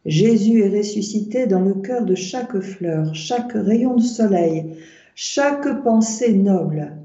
Jésus 0.07 0.63
est 0.63 0.79
ressuscité 0.79 1.47
dans 1.47 1.61
le 1.61 1.75
cœur 1.75 2.07
de 2.07 2.15
chaque 2.15 2.59
fleur, 2.61 3.15
chaque 3.15 3.53
rayon 3.53 3.97
de 3.97 4.03
soleil, 4.03 4.77
chaque 5.15 5.83
pensée 5.83 6.33
noble. 6.33 6.97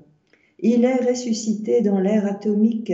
Il 0.59 0.85
est 0.85 1.09
ressuscité 1.09 1.81
dans 1.81 1.99
l'air 1.99 2.25
atomique 2.25 2.93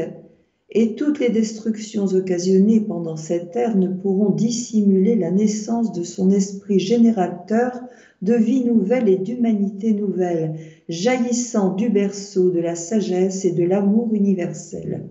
et 0.72 0.96
toutes 0.96 1.20
les 1.20 1.30
destructions 1.30 2.08
occasionnées 2.08 2.80
pendant 2.80 3.16
cette 3.16 3.56
ère 3.56 3.78
ne 3.78 3.90
pourront 3.90 4.32
dissimuler 4.32 5.16
la 5.16 5.30
naissance 5.30 5.92
de 5.92 6.02
son 6.02 6.32
esprit 6.32 6.80
générateur 6.80 7.80
de 8.24 8.34
vie 8.34 8.66
nouvelle 8.66 9.08
et 9.08 9.18
d'humanité 9.18 9.94
nouvelle, 9.94 10.56
jaillissant 10.90 11.76
du 11.76 11.90
berceau 11.90 12.50
de 12.50 12.60
la 12.60 12.76
sagesse 12.76 13.46
et 13.46 13.52
de 13.52 13.66
l'amour 13.66 14.10
universel. 14.14 15.04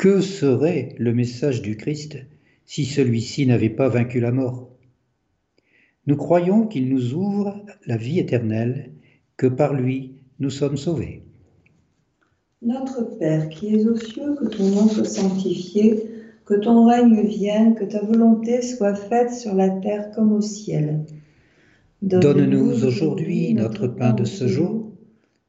Que 0.00 0.22
serait 0.22 0.94
le 0.96 1.12
message 1.12 1.60
du 1.60 1.76
Christ 1.76 2.16
si 2.64 2.86
celui-ci 2.86 3.46
n'avait 3.46 3.68
pas 3.68 3.90
vaincu 3.90 4.18
la 4.18 4.32
mort? 4.32 4.70
Nous 6.06 6.16
croyons 6.16 6.66
qu'il 6.66 6.88
nous 6.88 7.12
ouvre 7.12 7.62
la 7.84 7.98
vie 7.98 8.18
éternelle, 8.18 8.92
que 9.36 9.46
par 9.46 9.74
lui 9.74 10.22
nous 10.38 10.48
sommes 10.48 10.78
sauvés. 10.78 11.24
Notre 12.62 13.18
Père 13.18 13.50
qui 13.50 13.74
es 13.74 13.86
aux 13.86 13.98
cieux, 13.98 14.36
que 14.36 14.46
ton 14.46 14.70
nom 14.70 14.88
soit 14.88 15.04
sanctifié, 15.04 16.02
que 16.46 16.54
ton 16.54 16.86
règne 16.86 17.20
vienne, 17.26 17.74
que 17.74 17.84
ta 17.84 18.02
volonté 18.02 18.62
soit 18.62 18.94
faite 18.94 19.34
sur 19.34 19.54
la 19.54 19.68
terre 19.68 20.12
comme 20.12 20.32
au 20.32 20.40
ciel. 20.40 21.00
Donne-nous 22.00 22.86
aujourd'hui 22.86 23.52
notre 23.52 23.86
pain 23.86 24.14
de 24.14 24.24
ce 24.24 24.48
jour. 24.48 24.92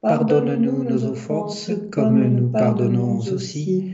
Pardonne-nous 0.01 0.83
nos 0.83 1.05
offenses 1.05 1.71
comme 1.89 2.21
nous 2.35 2.49
pardonnons 2.49 3.19
aussi 3.19 3.93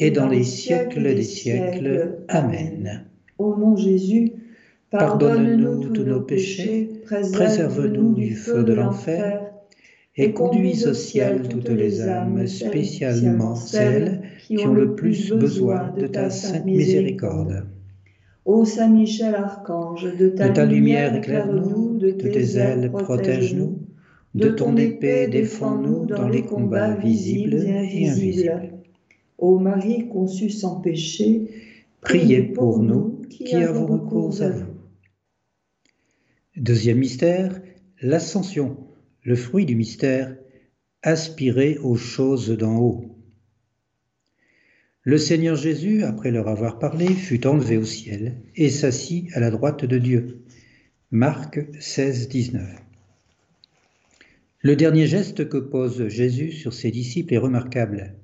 et 0.00 0.10
dans 0.10 0.28
les 0.28 0.44
siècles 0.44 1.14
des 1.14 1.22
siècles. 1.22 2.16
Amen. 2.28 3.04
Ô 3.38 3.54
mon 3.54 3.76
Jésus, 3.76 4.32
pardonne-nous 4.90 5.92
tous 5.92 6.04
nos 6.04 6.22
péchés, 6.22 6.88
préserve-nous 7.32 8.14
du 8.14 8.34
feu 8.34 8.64
de 8.64 8.72
l'enfer, 8.72 9.42
et 10.16 10.32
conduis 10.32 10.86
au 10.86 10.94
ciel 10.94 11.48
toutes 11.48 11.68
les 11.68 12.00
âmes, 12.08 12.46
spécialement 12.46 13.54
celles 13.54 14.22
qui 14.46 14.58
ont 14.58 14.72
le 14.72 14.94
plus 14.94 15.32
besoin 15.32 15.94
de 15.96 16.06
ta 16.06 16.30
sainte 16.30 16.64
miséricorde. 16.64 17.66
Ô 18.46 18.64
Saint 18.64 18.88
Michel 18.88 19.34
Archange, 19.34 20.16
de 20.16 20.28
ta, 20.30 20.64
lumière 20.64 21.14
éclaire-nous, 21.14 21.98
de 21.98 22.10
tes 22.10 22.56
ailes 22.56 22.90
protège-nous, 22.90 23.78
de 24.34 24.48
ton 24.48 24.76
épée 24.76 25.28
défends-nous 25.28 26.06
dans 26.06 26.28
les 26.28 26.42
combats 26.42 26.94
visibles 26.94 27.62
et 27.66 28.08
invisibles. 28.08 28.79
Ô 29.40 29.58
Marie 29.58 30.08
conçue 30.08 30.50
sans 30.50 30.80
péché, 30.80 31.50
priez 32.00 32.42
pour 32.42 32.80
nous 32.80 33.22
qui 33.28 33.56
avons 33.56 33.86
recours 33.86 34.40
à 34.42 34.50
vous. 34.50 34.74
Deuxième 36.56 36.98
mystère, 36.98 37.60
l'ascension 38.00 38.76
le 39.22 39.36
fruit 39.36 39.66
du 39.66 39.76
mystère, 39.76 40.36
aspirer 41.02 41.78
aux 41.78 41.96
choses 41.96 42.50
d'en 42.50 42.78
haut. 42.78 43.16
Le 45.02 45.18
Seigneur 45.18 45.56
Jésus, 45.56 46.04
après 46.04 46.30
leur 46.30 46.48
avoir 46.48 46.78
parlé, 46.78 47.06
fut 47.08 47.46
enlevé 47.46 47.76
au 47.76 47.84
ciel 47.84 48.42
et 48.54 48.68
s'assit 48.68 49.34
à 49.34 49.40
la 49.40 49.50
droite 49.50 49.84
de 49.84 49.98
Dieu. 49.98 50.42
Marc 51.10 51.60
16, 51.80 52.28
19. 52.28 52.62
Le 54.62 54.76
dernier 54.76 55.06
geste 55.06 55.48
que 55.48 55.56
pose 55.56 56.08
Jésus 56.08 56.52
sur 56.52 56.74
ses 56.74 56.90
disciples 56.90 57.32
est 57.32 57.38
remarquable. 57.38 58.14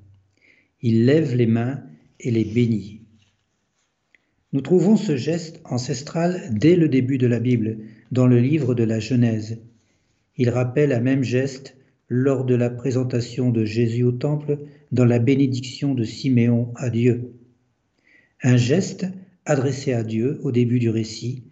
Il 0.82 1.04
lève 1.04 1.34
les 1.34 1.46
mains 1.46 1.82
et 2.20 2.30
les 2.30 2.44
bénit. 2.44 3.02
Nous 4.52 4.60
trouvons 4.60 4.96
ce 4.96 5.16
geste 5.16 5.60
ancestral 5.64 6.48
dès 6.52 6.76
le 6.76 6.88
début 6.88 7.18
de 7.18 7.26
la 7.26 7.40
Bible, 7.40 7.78
dans 8.12 8.26
le 8.26 8.40
livre 8.40 8.74
de 8.74 8.84
la 8.84 9.00
Genèse, 9.00 9.58
il 10.36 10.50
rappelle 10.50 10.92
un 10.92 11.00
même 11.00 11.22
geste 11.22 11.76
lors 12.08 12.44
de 12.44 12.54
la 12.54 12.70
présentation 12.70 13.50
de 13.50 13.64
Jésus 13.64 14.02
au 14.02 14.12
temple 14.12 14.58
dans 14.92 15.04
la 15.04 15.18
bénédiction 15.18 15.94
de 15.94 16.04
Siméon 16.04 16.72
à 16.76 16.90
Dieu. 16.90 17.32
Un 18.42 18.56
geste 18.56 19.06
adressé 19.44 19.92
à 19.92 20.04
Dieu 20.04 20.38
au 20.42 20.52
début 20.52 20.78
du 20.78 20.90
récit, 20.90 21.42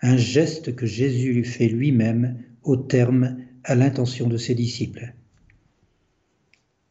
un 0.00 0.16
geste 0.16 0.74
que 0.74 0.86
Jésus 0.86 1.32
lui 1.32 1.44
fait 1.44 1.68
lui-même 1.68 2.42
au 2.64 2.76
terme 2.76 3.38
à 3.64 3.74
l'intention 3.74 4.28
de 4.28 4.36
ses 4.36 4.54
disciples. 4.54 5.14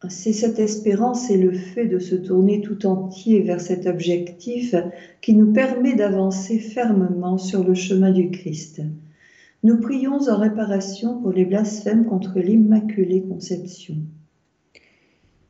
C'est 0.09 0.33
cette 0.33 0.57
espérance 0.57 1.29
et 1.29 1.37
le 1.37 1.51
fait 1.51 1.85
de 1.85 1.99
se 1.99 2.15
tourner 2.15 2.61
tout 2.61 2.87
entier 2.87 3.41
vers 3.41 3.61
cet 3.61 3.85
objectif 3.85 4.73
qui 5.21 5.35
nous 5.35 5.53
permet 5.53 5.93
d'avancer 5.93 6.57
fermement 6.57 7.37
sur 7.37 7.63
le 7.63 7.75
chemin 7.75 8.11
du 8.11 8.31
Christ. 8.31 8.81
Nous 9.63 9.79
prions 9.79 10.27
en 10.27 10.37
réparation 10.39 11.21
pour 11.21 11.31
les 11.31 11.45
blasphèmes 11.45 12.05
contre 12.05 12.39
l'Immaculée 12.39 13.21
Conception. 13.21 13.97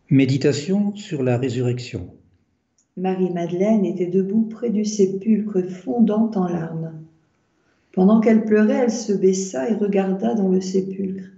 Méditation 0.10 0.94
sur 0.96 1.24
la 1.24 1.38
résurrection. 1.38 2.10
Marie-Madeleine 2.98 3.86
était 3.86 4.08
debout 4.08 4.50
près 4.50 4.70
du 4.70 4.84
sépulcre 4.84 5.64
fondant 5.64 6.30
en 6.36 6.50
larmes. 6.50 6.92
Pendant 7.94 8.20
qu'elle 8.20 8.44
pleurait, 8.44 8.84
elle 8.84 8.92
se 8.92 9.14
baissa 9.14 9.70
et 9.70 9.76
regarda 9.76 10.34
dans 10.34 10.50
le 10.50 10.60
sépulcre. 10.60 11.30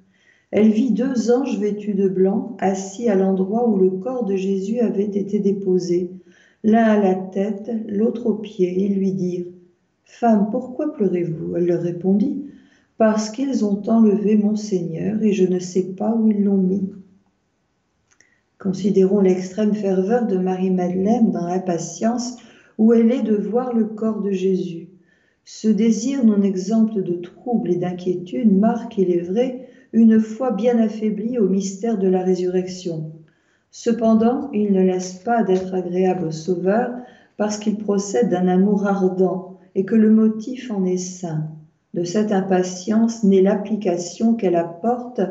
Elle 0.55 0.69
vit 0.69 0.91
deux 0.91 1.31
anges 1.31 1.57
vêtus 1.57 1.95
de 1.95 2.07
blanc, 2.07 2.55
assis 2.59 3.09
à 3.09 3.15
l'endroit 3.15 3.67
où 3.67 3.75
le 3.75 3.89
corps 3.89 4.23
de 4.23 4.35
Jésus 4.35 4.81
avait 4.81 5.05
été 5.05 5.39
déposé, 5.39 6.11
l'un 6.63 6.83
à 6.83 6.99
la 6.99 7.15
tête, 7.15 7.71
l'autre 7.87 8.27
aux 8.27 8.35
pieds. 8.35 8.85
Ils 8.85 8.99
lui 8.99 9.13
dirent 9.13 9.47
Femme, 10.05 10.49
pourquoi 10.51 10.93
pleurez-vous? 10.93 11.55
Elle 11.55 11.65
leur 11.65 11.81
répondit 11.81 12.45
Parce 12.99 13.31
qu'ils 13.31 13.65
ont 13.65 13.81
enlevé 13.89 14.37
mon 14.37 14.55
Seigneur 14.55 15.23
et 15.23 15.33
je 15.33 15.45
ne 15.45 15.57
sais 15.57 15.95
pas 15.95 16.13
où 16.13 16.29
ils 16.29 16.43
l'ont 16.43 16.57
mis. 16.57 16.87
Considérons 18.59 19.21
l'extrême 19.21 19.73
ferveur 19.73 20.27
de 20.27 20.37
Marie-Madeleine 20.37 21.31
dans 21.31 21.47
l'impatience 21.47 22.37
où 22.77 22.93
elle 22.93 23.11
est 23.11 23.23
de 23.23 23.35
voir 23.35 23.73
le 23.73 23.85
corps 23.85 24.21
de 24.21 24.29
Jésus. 24.29 24.89
Ce 25.45 25.67
désir 25.67 26.23
non 26.23 26.43
exempt 26.43 26.93
de 26.93 27.15
trouble 27.15 27.71
et 27.71 27.77
d'inquiétude 27.77 28.55
marque, 28.55 28.99
il 28.99 29.09
est 29.09 29.21
vrai, 29.21 29.62
une 29.93 30.19
foi 30.19 30.51
bien 30.51 30.79
affaiblie 30.79 31.37
au 31.37 31.47
mystère 31.47 31.97
de 31.97 32.07
la 32.07 32.23
résurrection. 32.23 33.13
Cependant, 33.69 34.49
il 34.51 34.71
ne 34.73 34.81
laisse 34.81 35.13
pas 35.13 35.43
d'être 35.43 35.73
agréable 35.73 36.25
au 36.25 36.31
Sauveur 36.31 36.91
parce 37.37 37.57
qu'il 37.57 37.77
procède 37.77 38.29
d'un 38.29 38.47
amour 38.47 38.85
ardent 38.87 39.59
et 39.75 39.85
que 39.85 39.95
le 39.95 40.11
motif 40.11 40.71
en 40.71 40.85
est 40.85 40.97
saint. 40.97 41.49
De 41.93 42.03
cette 42.03 42.31
impatience 42.31 43.23
naît 43.23 43.41
l'application 43.41 44.33
qu'elle 44.33 44.55
apporte 44.55 45.21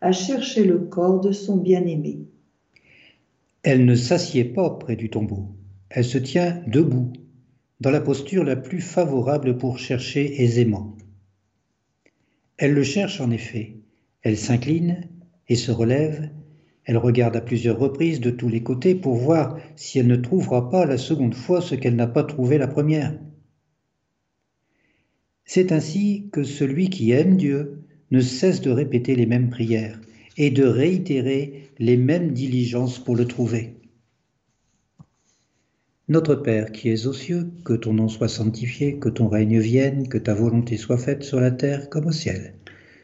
à 0.00 0.12
chercher 0.12 0.64
le 0.64 0.78
corps 0.78 1.20
de 1.20 1.32
son 1.32 1.56
bien-aimé. 1.56 2.20
Elle 3.64 3.84
ne 3.84 3.94
s'assied 3.94 4.44
pas 4.44 4.70
près 4.70 4.96
du 4.96 5.10
tombeau, 5.10 5.48
elle 5.90 6.04
se 6.04 6.18
tient 6.18 6.60
debout, 6.66 7.12
dans 7.80 7.90
la 7.90 8.00
posture 8.00 8.44
la 8.44 8.56
plus 8.56 8.80
favorable 8.80 9.58
pour 9.58 9.78
chercher 9.78 10.42
aisément. 10.42 10.96
Elle 12.56 12.74
le 12.74 12.84
cherche 12.84 13.20
en 13.20 13.30
effet, 13.30 13.81
elle 14.22 14.38
s'incline 14.38 15.08
et 15.48 15.56
se 15.56 15.70
relève, 15.70 16.30
elle 16.84 16.96
regarde 16.96 17.36
à 17.36 17.40
plusieurs 17.40 17.78
reprises 17.78 18.20
de 18.20 18.30
tous 18.30 18.48
les 18.48 18.62
côtés 18.62 18.94
pour 18.94 19.14
voir 19.14 19.58
si 19.76 19.98
elle 19.98 20.06
ne 20.06 20.16
trouvera 20.16 20.70
pas 20.70 20.86
la 20.86 20.98
seconde 20.98 21.34
fois 21.34 21.60
ce 21.60 21.74
qu'elle 21.74 21.96
n'a 21.96 22.06
pas 22.06 22.24
trouvé 22.24 22.58
la 22.58 22.66
première. 22.66 23.18
C'est 25.44 25.72
ainsi 25.72 26.28
que 26.32 26.44
celui 26.44 26.88
qui 26.88 27.10
aime 27.10 27.36
Dieu 27.36 27.84
ne 28.10 28.20
cesse 28.20 28.60
de 28.60 28.70
répéter 28.70 29.14
les 29.14 29.26
mêmes 29.26 29.50
prières 29.50 30.00
et 30.36 30.50
de 30.50 30.64
réitérer 30.64 31.70
les 31.78 31.96
mêmes 31.96 32.32
diligences 32.32 32.98
pour 32.98 33.16
le 33.16 33.26
trouver. 33.26 33.76
Notre 36.08 36.34
Père 36.34 36.72
qui 36.72 36.90
es 36.90 37.06
aux 37.06 37.12
cieux, 37.12 37.50
que 37.64 37.74
ton 37.74 37.94
nom 37.94 38.08
soit 38.08 38.28
sanctifié, 38.28 38.98
que 38.98 39.08
ton 39.08 39.28
règne 39.28 39.60
vienne, 39.60 40.08
que 40.08 40.18
ta 40.18 40.34
volonté 40.34 40.76
soit 40.76 40.98
faite 40.98 41.22
sur 41.22 41.40
la 41.40 41.50
terre 41.50 41.88
comme 41.88 42.06
au 42.06 42.12
ciel. 42.12 42.54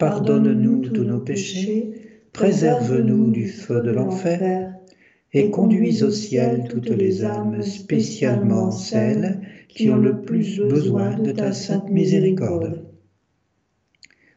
pardonne-nous 0.00 0.88
tous 0.88 1.04
nos 1.04 1.20
péchés, 1.20 1.92
préserve-nous 2.32 3.30
du 3.30 3.46
feu 3.46 3.82
de 3.82 3.90
l'enfer, 3.90 4.74
et 5.32 5.50
conduis 5.50 6.02
au 6.02 6.10
ciel 6.10 6.64
toutes 6.68 6.88
les 6.88 7.22
âmes, 7.22 7.62
spécialement 7.62 8.70
celles 8.72 9.42
qui 9.68 9.90
ont 9.90 9.98
le 9.98 10.22
plus 10.22 10.58
besoin 10.58 11.16
de 11.18 11.30
ta 11.30 11.52
sainte 11.52 11.88
miséricorde. 11.90 12.84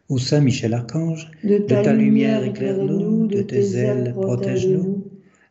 Ô 0.10 0.18
Saint 0.18 0.42
Michel 0.42 0.74
Archange, 0.74 1.32
De 1.44 1.58
ta 1.58 1.94
lumière 1.94 2.44
éclaire-nous, 2.44 3.28
de 3.28 3.42
tes 3.42 3.78
ailes 3.78 4.14
protège-nous, 4.14 5.06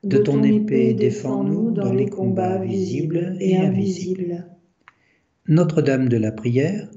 de 0.04 0.18
ton 0.18 0.42
épée 0.42 0.92
défends-nous 0.92 1.70
dans 1.70 1.92
les 1.92 2.06
combats 2.06 2.58
visibles 2.58 3.34
et 3.40 3.56
invisibles. 3.56 4.46
Notre-Dame 5.48 6.08
de 6.10 6.18
la 6.18 6.32
prière, 6.32 6.88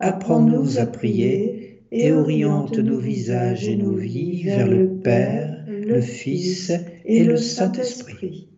apprends-nous 0.00 0.78
à 0.78 0.86
prier 0.86 1.63
et 1.96 2.10
oriente 2.10 2.76
nos 2.76 2.98
visages 2.98 3.68
et 3.68 3.76
nos 3.76 3.94
vies 3.94 4.42
vers 4.42 4.66
le 4.66 4.88
Père, 4.88 5.64
le 5.68 6.00
Fils 6.00 6.72
et 7.04 7.22
le 7.22 7.36
Saint-Esprit. 7.36 8.48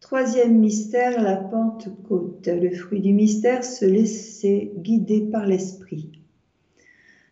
Troisième 0.00 0.58
mystère, 0.58 1.22
la 1.22 1.36
Pentecôte. 1.36 2.48
Le 2.48 2.70
fruit 2.70 3.00
du 3.00 3.12
mystère, 3.12 3.64
se 3.64 3.84
laisser 3.84 4.72
guider 4.78 5.20
par 5.20 5.44
l'Esprit. 5.44 6.12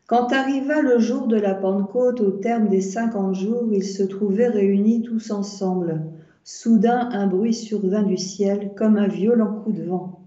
Quand 0.06 0.32
arriva 0.32 0.82
le 0.82 0.98
jour 0.98 1.26
de 1.26 1.36
la 1.36 1.54
Pentecôte, 1.54 2.20
au 2.20 2.30
terme 2.30 2.68
des 2.68 2.82
cinquante 2.82 3.34
jours, 3.34 3.70
ils 3.72 3.84
se 3.84 4.02
trouvaient 4.02 4.48
réunis 4.48 5.00
tous 5.02 5.30
ensemble. 5.30 6.02
Soudain, 6.44 7.08
un 7.12 7.26
bruit 7.26 7.54
survint 7.54 8.02
du 8.02 8.18
ciel, 8.18 8.72
comme 8.76 8.98
un 8.98 9.08
violent 9.08 9.62
coup 9.62 9.72
de 9.72 9.84
vent. 9.84 10.20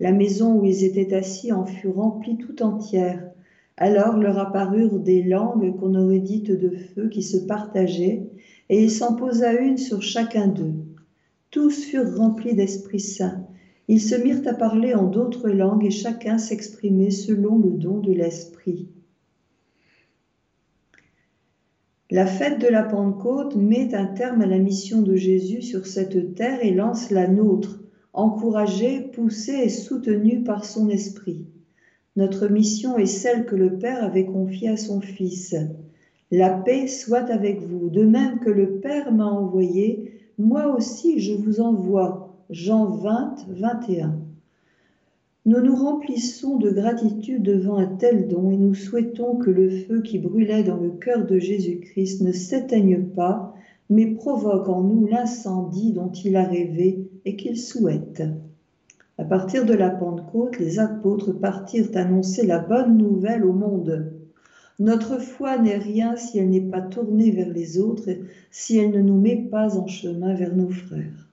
La 0.00 0.12
maison 0.12 0.54
où 0.54 0.64
ils 0.64 0.84
étaient 0.84 1.14
assis 1.14 1.52
en 1.52 1.66
fut 1.66 1.88
remplie 1.88 2.36
tout 2.36 2.62
entière. 2.62 3.27
Alors 3.80 4.16
leur 4.16 4.38
apparurent 4.38 4.98
des 4.98 5.22
langues 5.22 5.76
qu'on 5.76 5.94
aurait 5.94 6.18
dites 6.18 6.50
de 6.50 6.76
feu 6.76 7.08
qui 7.08 7.22
se 7.22 7.36
partageaient, 7.36 8.28
et 8.68 8.82
il 8.82 8.90
s'en 8.90 9.14
posa 9.14 9.52
une 9.52 9.78
sur 9.78 10.02
chacun 10.02 10.48
d'eux. 10.48 10.74
Tous 11.52 11.84
furent 11.84 12.16
remplis 12.16 12.56
d'Esprit 12.56 12.98
Saint. 12.98 13.46
Ils 13.86 14.00
se 14.00 14.16
mirent 14.16 14.46
à 14.46 14.54
parler 14.54 14.94
en 14.94 15.04
d'autres 15.04 15.48
langues 15.48 15.84
et 15.84 15.90
chacun 15.90 16.38
s'exprimait 16.38 17.12
selon 17.12 17.56
le 17.56 17.70
don 17.70 17.98
de 17.98 18.12
l'Esprit. 18.12 18.88
La 22.10 22.26
fête 22.26 22.60
de 22.60 22.66
la 22.66 22.82
Pentecôte 22.82 23.54
met 23.54 23.94
un 23.94 24.06
terme 24.06 24.42
à 24.42 24.46
la 24.46 24.58
mission 24.58 25.02
de 25.02 25.14
Jésus 25.14 25.62
sur 25.62 25.86
cette 25.86 26.34
terre 26.34 26.64
et 26.64 26.74
lance 26.74 27.10
la 27.10 27.28
nôtre, 27.28 27.80
encouragée, 28.12 29.02
poussée 29.12 29.60
et 29.62 29.68
soutenue 29.68 30.42
par 30.42 30.64
son 30.64 30.88
esprit. 30.88 31.46
Notre 32.16 32.48
mission 32.48 32.98
est 32.98 33.06
celle 33.06 33.46
que 33.46 33.56
le 33.56 33.78
Père 33.78 34.02
avait 34.02 34.26
confiée 34.26 34.70
à 34.70 34.76
son 34.76 35.00
Fils. 35.00 35.54
La 36.30 36.50
paix 36.50 36.88
soit 36.88 37.30
avec 37.30 37.60
vous, 37.62 37.88
de 37.90 38.04
même 38.04 38.40
que 38.40 38.50
le 38.50 38.80
Père 38.80 39.12
m'a 39.12 39.26
envoyé, 39.26 40.12
moi 40.38 40.74
aussi 40.74 41.20
je 41.20 41.32
vous 41.32 41.60
envoie. 41.60 42.28
Jean 42.50 42.86
20, 42.86 43.46
21. 43.48 44.18
Nous 45.44 45.60
nous 45.60 45.76
remplissons 45.76 46.56
de 46.56 46.70
gratitude 46.70 47.42
devant 47.42 47.76
un 47.76 47.86
tel 47.86 48.26
don 48.26 48.50
et 48.50 48.56
nous 48.56 48.74
souhaitons 48.74 49.36
que 49.36 49.50
le 49.50 49.68
feu 49.68 50.00
qui 50.00 50.18
brûlait 50.18 50.62
dans 50.62 50.78
le 50.78 50.90
cœur 50.90 51.26
de 51.26 51.38
Jésus-Christ 51.38 52.22
ne 52.22 52.32
s'éteigne 52.32 53.04
pas, 53.14 53.54
mais 53.90 54.06
provoque 54.06 54.68
en 54.68 54.82
nous 54.82 55.06
l'incendie 55.06 55.92
dont 55.92 56.10
il 56.12 56.36
a 56.36 56.44
rêvé 56.44 57.10
et 57.24 57.36
qu'il 57.36 57.58
souhaite. 57.58 58.22
À 59.18 59.24
partir 59.24 59.66
de 59.66 59.74
la 59.74 59.90
Pentecôte, 59.90 60.60
les 60.60 60.78
apôtres 60.78 61.32
partirent 61.32 61.90
annoncer 61.94 62.46
la 62.46 62.60
bonne 62.60 62.96
nouvelle 62.96 63.44
au 63.44 63.52
monde. 63.52 64.12
Notre 64.78 65.18
foi 65.18 65.58
n'est 65.58 65.78
rien 65.78 66.14
si 66.14 66.38
elle 66.38 66.50
n'est 66.50 66.60
pas 66.60 66.80
tournée 66.80 67.32
vers 67.32 67.48
les 67.48 67.80
autres, 67.80 68.10
si 68.52 68.78
elle 68.78 68.92
ne 68.92 69.02
nous 69.02 69.20
met 69.20 69.48
pas 69.50 69.76
en 69.76 69.88
chemin 69.88 70.34
vers 70.34 70.54
nos 70.54 70.68
frères. 70.70 71.28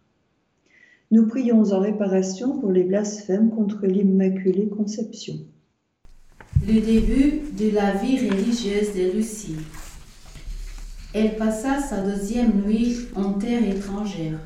Nous 1.12 1.28
prions 1.28 1.62
en 1.72 1.80
réparation 1.80 2.58
pour 2.60 2.72
les 2.72 2.84
blasphèmes 2.84 3.52
contre 3.52 3.86
l'Immaculée 3.86 4.68
Conception. 4.68 5.36
Le 6.68 6.82
début 6.82 7.42
de 7.56 7.70
la 7.70 7.92
vie 7.92 8.28
religieuse 8.28 8.96
de 8.96 9.16
Lucie. 9.16 9.58
Elle 11.14 11.36
passa 11.36 11.80
sa 11.80 12.02
deuxième 12.02 12.64
nuit 12.66 12.98
en 13.16 13.34
terre 13.34 13.64
étrangère, 13.70 14.40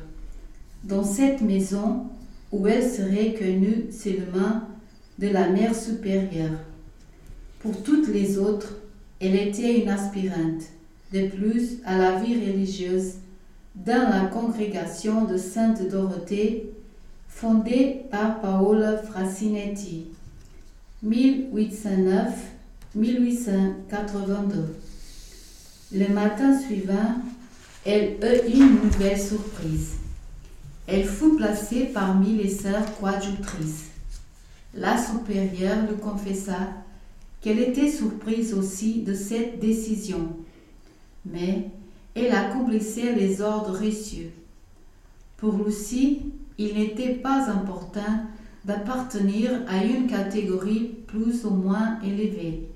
dans 0.84 1.04
cette 1.04 1.40
maison 1.40 2.04
où 2.52 2.66
elle 2.66 2.88
serait 2.88 3.34
connue 3.34 3.86
seulement 3.90 4.62
de 5.18 5.28
la 5.28 5.48
mère 5.48 5.74
supérieure. 5.74 6.58
Pour 7.60 7.82
toutes 7.82 8.08
les 8.08 8.38
autres, 8.38 8.76
elle 9.20 9.36
était 9.36 9.80
une 9.80 9.88
aspirante, 9.88 10.62
de 11.12 11.28
plus 11.28 11.78
à 11.84 11.98
la 11.98 12.20
vie 12.20 12.34
religieuse 12.34 13.14
dans 13.74 14.08
la 14.10 14.26
congrégation 14.26 15.24
de 15.26 15.36
Sainte 15.36 15.88
Dorothée, 15.88 16.72
fondée 17.28 18.02
par 18.10 18.40
Paolo 18.40 18.96
Frassinetti, 19.04 20.06
1809-1882. 21.06 22.32
Le 25.92 26.08
matin 26.08 26.58
suivant, 26.58 27.16
elle 27.84 28.16
eut 28.22 28.52
une 28.52 28.84
nouvelle 28.84 29.20
surprise. 29.20 29.99
Elle 30.92 31.04
fut 31.04 31.36
placée 31.36 31.84
parmi 31.94 32.34
les 32.34 32.48
sœurs 32.48 32.98
coadjutrices. 32.98 33.90
La 34.74 34.98
supérieure 34.98 35.86
lui 35.88 35.96
confessa 35.96 36.58
qu'elle 37.40 37.60
était 37.60 37.90
surprise 37.90 38.54
aussi 38.54 39.02
de 39.02 39.14
cette 39.14 39.60
décision, 39.60 40.30
mais 41.24 41.70
elle 42.16 42.32
accomplissait 42.32 43.14
les 43.14 43.40
ordres 43.40 43.78
reçus. 43.78 44.30
Pour 45.36 45.64
Lucie, 45.64 46.22
il 46.58 46.74
n'était 46.74 47.14
pas 47.14 47.48
important 47.48 48.24
d'appartenir 48.64 49.62
à 49.68 49.84
une 49.84 50.08
catégorie 50.08 50.90
plus 51.06 51.44
ou 51.44 51.50
moins 51.50 52.00
élevée, 52.02 52.68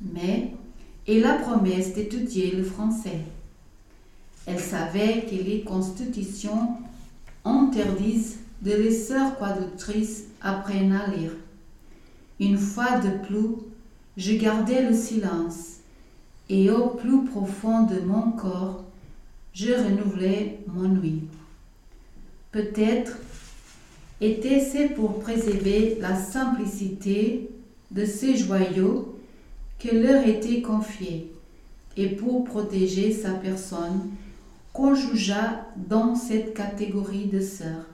mais 0.00 0.54
et 1.06 1.20
la 1.20 1.34
promesse 1.34 1.92
d'étudier 1.92 2.52
le 2.52 2.64
français. 2.64 3.20
Elle 4.46 4.60
savait 4.60 5.26
que 5.30 5.34
les 5.34 5.60
constitutions 5.60 6.78
interdisent 7.44 8.38
de 8.62 8.72
les 8.72 8.92
sœurs 8.92 9.38
quadutrices 9.38 10.24
apprennent 10.42 10.92
à 10.92 11.06
lire. 11.08 11.32
Une 12.38 12.58
fois 12.58 12.98
de 12.98 13.26
plus, 13.26 13.56
je 14.16 14.34
gardais 14.34 14.88
le 14.88 14.94
silence 14.94 15.78
et 16.48 16.70
au 16.70 16.88
plus 16.88 17.24
profond 17.24 17.84
de 17.84 18.00
mon 18.00 18.32
corps, 18.32 18.84
je 19.54 19.72
renouvelais 19.72 20.58
mon 20.66 20.88
nuit. 20.88 21.22
Peut-être 22.52 23.18
était-ce 24.20 24.94
pour 24.94 25.20
préserver 25.20 25.96
la 26.00 26.16
simplicité 26.16 27.48
de 27.90 28.04
ces 28.04 28.36
joyaux 28.36 29.16
que 29.78 29.94
leur 29.94 30.26
était 30.26 30.60
confié 30.60 31.32
et 31.96 32.08
pour 32.08 32.44
protéger 32.44 33.12
sa 33.12 33.30
personne 33.30 34.10
qu'on 34.72 34.94
jugea 34.94 35.66
dans 35.76 36.14
cette 36.14 36.54
catégorie 36.54 37.26
de 37.26 37.40
sœurs, 37.40 37.86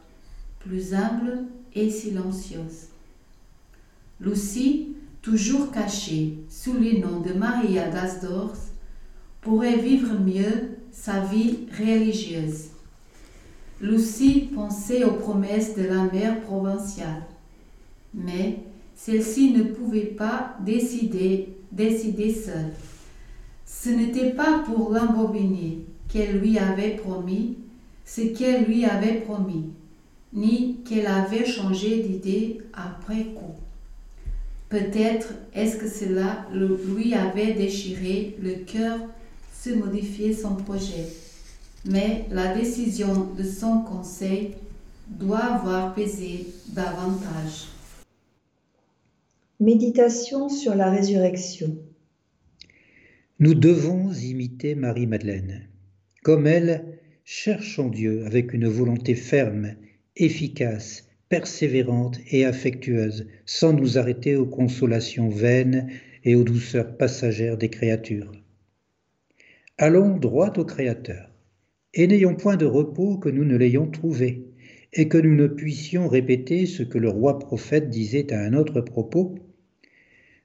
plus 0.61 0.95
humbles 0.95 1.45
et 1.75 1.91
silencieuses. 1.91 2.89
Lucie 4.21 4.97
toujours 5.27 5.73
cachée 5.73 6.39
sous 6.49 6.75
le 6.75 6.99
nom 7.01 7.21
de 7.21 7.33
Maria 7.33 7.91
d'Asdorf, 7.91 8.59
pourrait 9.41 9.77
vivre 9.77 10.19
mieux 10.19 10.77
sa 10.93 11.21
vie 11.21 11.67
religieuse. 11.77 12.67
Lucie 13.81 14.49
pensait 14.55 15.05
aux 15.05 15.15
promesses 15.15 15.77
de 15.77 15.83
la 15.83 16.05
mère 16.05 16.41
provinciale, 16.43 17.23
mais 18.15 18.61
celle-ci 18.95 19.51
ne 19.51 19.65
pouvait 19.65 20.15
pas 20.17 20.57
décider, 20.65 21.57
décider 21.73 22.33
seule. 22.33 22.73
Ce 23.65 23.91
n'était 23.91 24.31
pas 24.31 24.61
pour 24.61 24.91
l'embobiner 24.91 25.85
qu'elle 26.17 26.39
lui 26.39 26.59
avait 26.59 26.97
promis 26.97 27.59
ce 28.07 28.23
qu'elle 28.23 28.65
lui 28.65 28.85
avait 28.85 29.21
promis, 29.21 29.73
ni 30.33 30.77
qu'elle 30.85 31.09
avait 31.09 31.45
changé 31.45 32.03
d'idée 32.03 32.63
après 32.73 33.25
coup. 33.35 33.57
Peut-être 34.69 35.35
est-ce 35.55 35.77
que 35.77 35.89
cela 35.89 36.47
lui 36.53 37.15
avait 37.15 37.53
déchiré 37.53 38.37
le 38.41 38.65
cœur 38.65 38.99
se 39.53 39.71
modifier 39.71 40.33
son 40.33 40.55
projet. 40.55 41.09
Mais 41.85 42.27
la 42.31 42.55
décision 42.55 43.35
de 43.37 43.43
son 43.43 43.81
conseil 43.81 44.53
doit 45.09 45.45
avoir 45.45 45.95
pesé 45.95 46.47
davantage. 46.69 47.67
Méditation 49.61 50.49
sur 50.49 50.75
la 50.75 50.91
résurrection. 50.91 51.77
Nous 53.39 53.55
devons 53.55 54.13
imiter 54.13 54.75
Marie-Madeleine. 54.75 55.69
Comme 56.27 56.49
elle, 56.49 56.99
cherchons 57.25 57.89
Dieu 57.89 58.27
avec 58.27 58.53
une 58.53 58.67
volonté 58.67 59.15
ferme, 59.15 59.77
efficace, 60.17 61.09
persévérante 61.29 62.19
et 62.33 62.45
affectueuse, 62.45 63.29
sans 63.45 63.73
nous 63.73 63.97
arrêter 63.97 64.35
aux 64.35 64.45
consolations 64.45 65.29
vaines 65.29 65.89
et 66.25 66.35
aux 66.35 66.43
douceurs 66.43 66.97
passagères 66.97 67.57
des 67.57 67.69
créatures. 67.69 68.33
Allons 69.79 70.17
droit 70.17 70.53
au 70.57 70.65
Créateur, 70.65 71.31
et 71.95 72.09
n'ayons 72.09 72.35
point 72.35 72.57
de 72.57 72.67
repos 72.67 73.19
que 73.19 73.29
nous 73.29 73.45
ne 73.45 73.57
l'ayons 73.57 73.89
trouvé, 73.89 74.49
et 74.95 75.07
que 75.07 75.19
nous 75.19 75.37
ne 75.37 75.47
puissions 75.47 76.09
répéter 76.09 76.67
ce 76.67 76.83
que 76.83 76.99
le 76.99 77.09
roi 77.09 77.39
prophète 77.39 77.89
disait 77.89 78.33
à 78.33 78.41
un 78.41 78.55
autre 78.55 78.81
propos. 78.81 79.39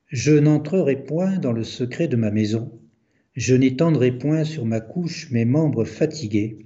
Je 0.10 0.34
n'entrerai 0.34 1.04
point 1.06 1.40
dans 1.40 1.54
le 1.54 1.64
secret 1.64 2.08
de 2.08 2.18
ma 2.18 2.30
maison, 2.30 2.72
je 3.36 3.56
n'étendrai 3.56 4.12
point 4.12 4.44
sur 4.44 4.66
ma 4.66 4.80
couche 4.80 5.32
mes 5.32 5.46
membres 5.46 5.86
fatigués, 5.86 6.60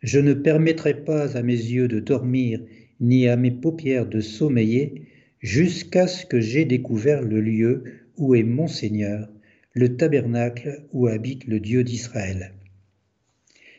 je 0.00 0.20
ne 0.20 0.32
permettrai 0.32 1.04
pas 1.04 1.36
à 1.36 1.42
mes 1.42 1.56
yeux 1.56 1.88
de 1.88 1.98
dormir, 1.98 2.60
ni 3.00 3.26
à 3.28 3.36
mes 3.36 3.50
paupières 3.50 4.06
de 4.06 4.20
sommeiller, 4.20 5.06
jusqu'à 5.40 6.06
ce 6.06 6.24
que 6.24 6.40
j'aie 6.40 6.64
découvert 6.64 7.22
le 7.22 7.40
lieu 7.40 7.84
où 8.16 8.34
est 8.34 8.44
mon 8.44 8.68
Seigneur, 8.68 9.28
le 9.74 9.96
tabernacle 9.96 10.84
où 10.92 11.06
habite 11.06 11.46
le 11.46 11.60
Dieu 11.60 11.84
d'Israël. 11.84 12.52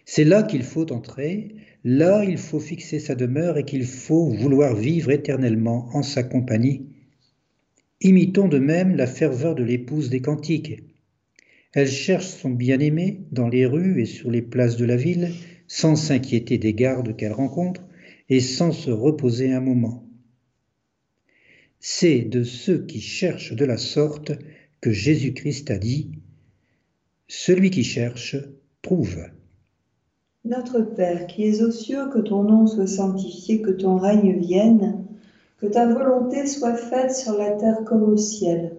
C'est 0.05 0.23
là 0.23 0.43
qu'il 0.43 0.63
faut 0.63 0.91
entrer, 0.91 1.55
là 1.83 2.23
il 2.25 2.37
faut 2.37 2.59
fixer 2.59 2.99
sa 2.99 3.15
demeure 3.15 3.57
et 3.57 3.65
qu'il 3.65 3.85
faut 3.85 4.29
vouloir 4.29 4.75
vivre 4.75 5.11
éternellement 5.11 5.89
en 5.93 6.03
sa 6.03 6.23
compagnie. 6.23 6.87
Imitons 8.01 8.47
de 8.47 8.59
même 8.59 8.95
la 8.95 9.07
ferveur 9.07 9.55
de 9.55 9.63
l'épouse 9.63 10.09
des 10.09 10.21
cantiques. 10.21 10.81
Elle 11.73 11.87
cherche 11.87 12.25
son 12.25 12.49
bien-aimé 12.49 13.25
dans 13.31 13.47
les 13.47 13.65
rues 13.65 14.01
et 14.01 14.05
sur 14.05 14.31
les 14.31 14.41
places 14.41 14.77
de 14.77 14.85
la 14.85 14.95
ville, 14.95 15.31
sans 15.67 15.95
s'inquiéter 15.95 16.57
des 16.57 16.73
gardes 16.73 17.15
qu'elle 17.15 17.33
rencontre 17.33 17.81
et 18.27 18.39
sans 18.39 18.71
se 18.71 18.89
reposer 18.89 19.53
un 19.53 19.61
moment. 19.61 20.03
C'est 21.79 22.21
de 22.21 22.43
ceux 22.43 22.85
qui 22.85 22.99
cherchent 22.99 23.53
de 23.53 23.65
la 23.65 23.77
sorte 23.77 24.31
que 24.81 24.91
Jésus-Christ 24.91 25.69
a 25.71 25.77
dit, 25.77 26.11
Celui 27.27 27.69
qui 27.69 27.83
cherche, 27.83 28.35
trouve. 28.81 29.19
Notre 30.45 30.81
Père 30.81 31.27
qui 31.27 31.45
es 31.45 31.61
aux 31.61 31.71
cieux, 31.71 32.09
que 32.11 32.19
ton 32.19 32.43
nom 32.43 32.65
soit 32.65 32.87
sanctifié, 32.87 33.61
que 33.61 33.71
ton 33.71 33.97
règne 33.97 34.39
vienne, 34.39 35.05
que 35.57 35.67
ta 35.67 35.85
volonté 35.85 36.47
soit 36.47 36.75
faite 36.75 37.13
sur 37.13 37.37
la 37.37 37.51
terre 37.51 37.83
comme 37.85 38.03
au 38.03 38.17
ciel. 38.17 38.78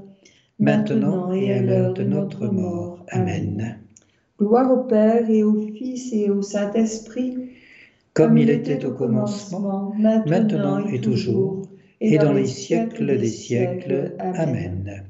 maintenant 0.61 1.33
et 1.33 1.51
à 1.51 1.61
l'heure 1.61 1.93
de 1.93 2.03
notre 2.03 2.47
mort. 2.47 3.03
Amen. 3.09 3.79
Gloire 4.39 4.71
au 4.71 4.83
Père 4.83 5.29
et 5.29 5.43
au 5.43 5.59
Fils 5.59 6.13
et 6.13 6.29
au 6.29 6.41
Saint-Esprit, 6.41 7.35
comme 8.13 8.37
il 8.37 8.49
était 8.49 8.85
au 8.85 8.91
commencement, 8.91 9.93
maintenant 9.97 10.85
et 10.87 11.01
toujours, 11.01 11.63
et 11.99 12.17
dans 12.17 12.33
les 12.33 12.45
siècles 12.45 13.17
des 13.17 13.27
siècles. 13.27 14.13
Amen. 14.19 15.03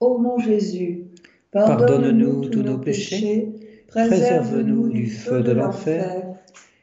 Ô 0.00 0.18
mon 0.18 0.38
Jésus, 0.38 1.04
pardonne-nous 1.50 2.48
tous 2.48 2.62
nos 2.62 2.78
péchés, 2.78 3.48
préserve-nous 3.88 4.88
du 4.88 5.06
feu 5.08 5.42
de 5.42 5.52
l'enfer, 5.52 6.26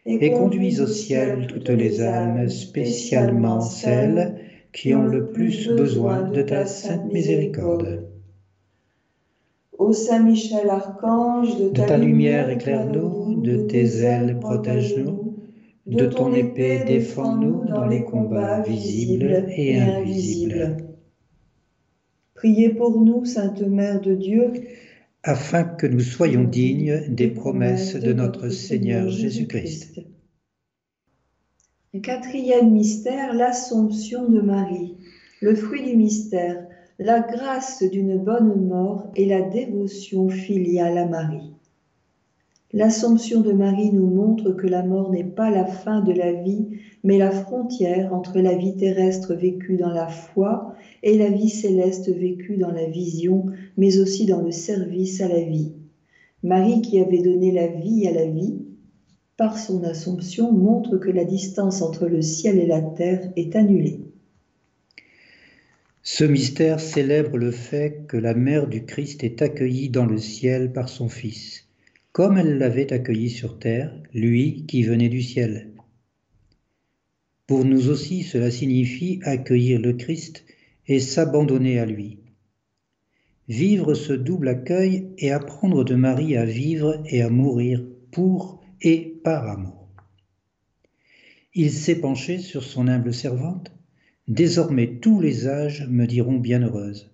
et 0.05 0.31
conduis 0.31 0.81
au 0.81 0.87
ciel 0.87 1.47
toutes 1.47 1.69
les 1.69 2.01
âmes, 2.01 2.49
spécialement 2.49 3.61
celles 3.61 4.48
qui 4.71 4.93
ont 4.93 5.05
le 5.05 5.31
plus 5.31 5.69
besoin 5.69 6.29
de 6.29 6.41
ta 6.41 6.65
sainte 6.65 7.11
miséricorde. 7.11 8.07
Ô 9.77 9.93
Saint 9.93 10.23
Michel 10.23 10.69
Archange, 10.69 11.57
de 11.57 11.69
De 11.69 11.87
ta 11.87 11.97
lumière 11.97 12.49
éclaire-nous, 12.49 13.41
de 13.41 13.63
tes 13.67 14.01
ailes 14.01 14.37
protège-nous, 14.39 15.37
De 15.85 16.05
ton 16.05 16.33
épée, 16.33 16.83
défends-nous 16.85 17.65
dans 17.65 17.87
les 17.87 18.03
combats 18.03 18.61
visibles 18.61 19.45
et 19.49 19.79
invisibles. 19.79 20.77
Priez 22.35 22.69
pour 22.69 23.01
nous, 23.01 23.25
Sainte 23.25 23.61
Mère 23.61 23.99
de 23.99 24.13
Dieu, 24.13 24.53
afin 25.23 25.63
que 25.63 25.87
nous 25.87 25.99
soyons 25.99 26.43
dignes 26.43 27.03
des 27.09 27.27
promesses 27.27 27.95
de 27.95 28.13
notre 28.13 28.49
Seigneur 28.49 29.09
Jésus-Christ. 29.09 29.97
Le 29.97 30.18
quatrième 31.97 32.71
mystère, 32.71 33.33
l'Assomption 33.33 34.29
de 34.29 34.41
Marie. 34.41 34.95
Le 35.41 35.55
fruit 35.55 35.83
du 35.83 35.97
mystère, 35.97 36.67
la 36.99 37.19
grâce 37.19 37.81
d'une 37.81 38.15
bonne 38.15 38.67
mort 38.67 39.07
et 39.15 39.25
la 39.25 39.41
dévotion 39.41 40.29
filiale 40.29 40.99
à 40.99 41.05
Marie. 41.07 41.51
L'Assomption 42.73 43.41
de 43.41 43.53
Marie 43.53 43.91
nous 43.91 44.05
montre 44.05 44.51
que 44.51 44.67
la 44.67 44.83
mort 44.83 45.09
n'est 45.11 45.23
pas 45.23 45.49
la 45.49 45.65
fin 45.65 46.01
de 46.01 46.13
la 46.13 46.31
vie, 46.31 46.67
mais 47.03 47.17
la 47.17 47.31
frontière 47.31 48.13
entre 48.13 48.37
la 48.37 48.53
vie 48.53 48.77
terrestre 48.77 49.33
vécue 49.33 49.77
dans 49.77 49.89
la 49.89 50.07
foi 50.07 50.75
et 51.01 51.17
la 51.17 51.31
vie 51.31 51.49
céleste 51.49 52.15
vécue 52.15 52.57
dans 52.57 52.71
la 52.71 52.85
vision, 52.85 53.47
mais 53.77 53.97
aussi 53.97 54.27
dans 54.27 54.41
le 54.41 54.51
service 54.51 55.21
à 55.21 55.27
la 55.27 55.41
vie. 55.41 55.71
Marie 56.43 56.81
qui 56.81 56.99
avait 56.99 57.23
donné 57.23 57.51
la 57.51 57.65
vie 57.65 58.07
à 58.07 58.11
la 58.11 58.27
vie, 58.27 58.59
par 59.39 59.57
son 59.57 59.83
Assomption, 59.83 60.51
montre 60.51 60.97
que 60.97 61.09
la 61.09 61.25
distance 61.25 61.81
entre 61.81 62.05
le 62.05 62.21
ciel 62.21 62.59
et 62.59 62.67
la 62.67 62.81
terre 62.81 63.31
est 63.35 63.55
annulée. 63.55 64.01
Ce 66.03 66.23
mystère 66.23 66.79
célèbre 66.79 67.37
le 67.37 67.49
fait 67.49 68.05
que 68.07 68.17
la 68.17 68.35
mère 68.35 68.67
du 68.67 68.85
Christ 68.85 69.23
est 69.23 69.41
accueillie 69.41 69.89
dans 69.89 70.05
le 70.05 70.19
ciel 70.19 70.71
par 70.71 70.89
son 70.89 71.09
Fils 71.09 71.65
comme 72.11 72.37
elle 72.37 72.57
l'avait 72.57 72.91
accueilli 72.91 73.29
sur 73.29 73.59
terre, 73.59 73.93
lui 74.13 74.65
qui 74.67 74.83
venait 74.83 75.07
du 75.07 75.21
ciel. 75.21 75.71
Pour 77.47 77.63
nous 77.63 77.89
aussi, 77.89 78.23
cela 78.23 78.51
signifie 78.51 79.19
accueillir 79.23 79.79
le 79.79 79.93
Christ 79.93 80.43
et 80.87 80.99
s'abandonner 80.99 81.79
à 81.79 81.85
lui. 81.85 82.19
Vivre 83.47 83.93
ce 83.93 84.11
double 84.13 84.49
accueil 84.49 85.07
et 85.17 85.31
apprendre 85.31 85.83
de 85.83 85.95
Marie 85.95 86.35
à 86.35 86.45
vivre 86.45 87.01
et 87.05 87.21
à 87.21 87.29
mourir 87.29 87.85
pour 88.11 88.59
et 88.81 89.08
par 89.23 89.47
amour. 89.47 89.87
Il 91.53 91.71
s'est 91.71 91.99
penché 91.99 92.37
sur 92.37 92.63
son 92.63 92.87
humble 92.87 93.13
servante. 93.13 93.71
Désormais 94.27 94.99
tous 95.01 95.19
les 95.19 95.47
âges 95.47 95.87
me 95.89 96.05
diront 96.05 96.37
bienheureuse. 96.37 97.11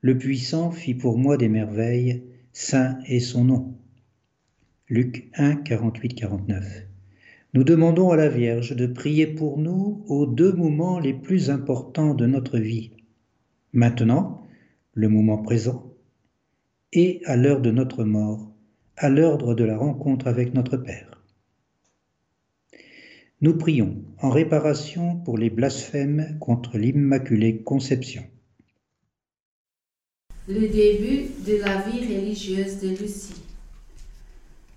Le 0.00 0.18
puissant 0.18 0.70
fit 0.70 0.94
pour 0.94 1.16
moi 1.16 1.36
des 1.36 1.48
merveilles, 1.48 2.22
saint 2.52 2.98
est 3.06 3.20
son 3.20 3.44
nom. 3.44 3.78
Luc 4.88 5.30
1, 5.34 5.56
48, 5.56 6.14
49. 6.14 6.86
Nous 7.54 7.64
demandons 7.64 8.10
à 8.10 8.16
la 8.16 8.28
Vierge 8.28 8.76
de 8.76 8.86
prier 8.86 9.26
pour 9.26 9.58
nous 9.58 10.04
aux 10.06 10.26
deux 10.26 10.52
moments 10.52 10.98
les 10.98 11.14
plus 11.14 11.50
importants 11.50 12.14
de 12.14 12.26
notre 12.26 12.58
vie. 12.58 12.92
Maintenant, 13.72 14.46
le 14.94 15.08
moment 15.08 15.38
présent, 15.38 15.94
et 16.92 17.22
à 17.24 17.36
l'heure 17.36 17.60
de 17.60 17.70
notre 17.70 18.04
mort, 18.04 18.51
à 18.96 19.08
l'ordre 19.08 19.54
de 19.54 19.64
la 19.64 19.76
rencontre 19.76 20.26
avec 20.26 20.54
notre 20.54 20.76
Père. 20.76 21.22
Nous 23.40 23.56
prions 23.56 23.96
en 24.20 24.30
réparation 24.30 25.16
pour 25.16 25.36
les 25.36 25.50
blasphèmes 25.50 26.38
contre 26.38 26.78
l'Immaculée 26.78 27.62
Conception. 27.62 28.22
Le 30.48 30.68
début 30.68 31.28
de 31.46 31.60
la 31.60 31.80
vie 31.82 32.06
religieuse 32.06 32.80
de 32.80 32.88
Lucie. 32.88 33.42